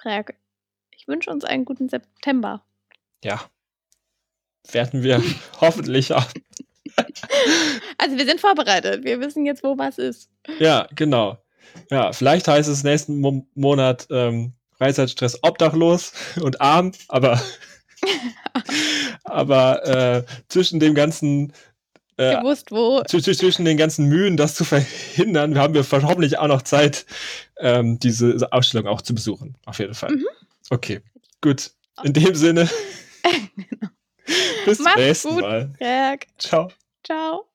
Frag. 0.00 0.34
Ich 1.00 1.08
wünsche 1.08 1.30
uns 1.30 1.44
einen 1.44 1.64
guten 1.64 1.88
September. 1.88 2.62
Ja. 3.24 3.40
Werden 4.70 5.02
wir 5.02 5.22
hoffentlich 5.60 6.12
auch. 6.12 6.26
Also 7.96 8.18
wir 8.18 8.26
sind 8.26 8.38
vorbereitet. 8.38 9.02
Wir 9.04 9.18
wissen 9.20 9.46
jetzt, 9.46 9.62
wo 9.64 9.78
was 9.78 9.96
ist. 9.96 10.28
Ja, 10.58 10.86
genau. 10.94 11.38
Ja, 11.90 12.12
vielleicht 12.12 12.48
heißt 12.48 12.68
es 12.68 12.84
nächsten 12.84 13.18
Mo 13.20 13.46
Monat 13.54 14.08
ähm, 14.10 14.52
Freizeitstress 14.76 15.38
obdachlos 15.42 16.12
und 16.42 16.60
arm, 16.60 16.92
aber, 17.08 17.40
aber 19.24 19.86
äh, 19.86 20.24
zwischen 20.48 20.80
dem 20.80 20.94
ganzen 20.94 21.52
äh, 22.18 22.36
Gewusst, 22.36 22.70
wo. 22.70 23.00
zw- 23.02 23.38
zwischen 23.38 23.64
den 23.64 23.76
ganzen 23.78 24.06
Mühen, 24.06 24.36
das 24.36 24.54
zu 24.54 24.64
verhindern, 24.64 25.56
haben 25.56 25.72
wir 25.74 25.82
hoffentlich 25.90 26.38
auch 26.38 26.48
noch 26.48 26.62
Zeit, 26.62 27.06
ähm, 27.58 27.98
diese 27.98 28.52
Ausstellung 28.52 28.86
auch 28.88 29.00
zu 29.00 29.14
besuchen. 29.14 29.54
Auf 29.64 29.78
jeden 29.78 29.94
Fall. 29.94 30.12
Mhm. 30.12 30.26
Okay, 30.68 31.00
gut. 31.40 31.70
In 32.02 32.12
dem 32.12 32.34
Sinne. 32.34 32.68
Bis 34.64 34.78
zum 34.78 34.86
nächsten 34.96 35.28
gut. 35.30 35.40
Mal. 35.40 35.72
Frag. 35.78 36.26
Ciao. 36.38 36.70
Ciao. 37.04 37.46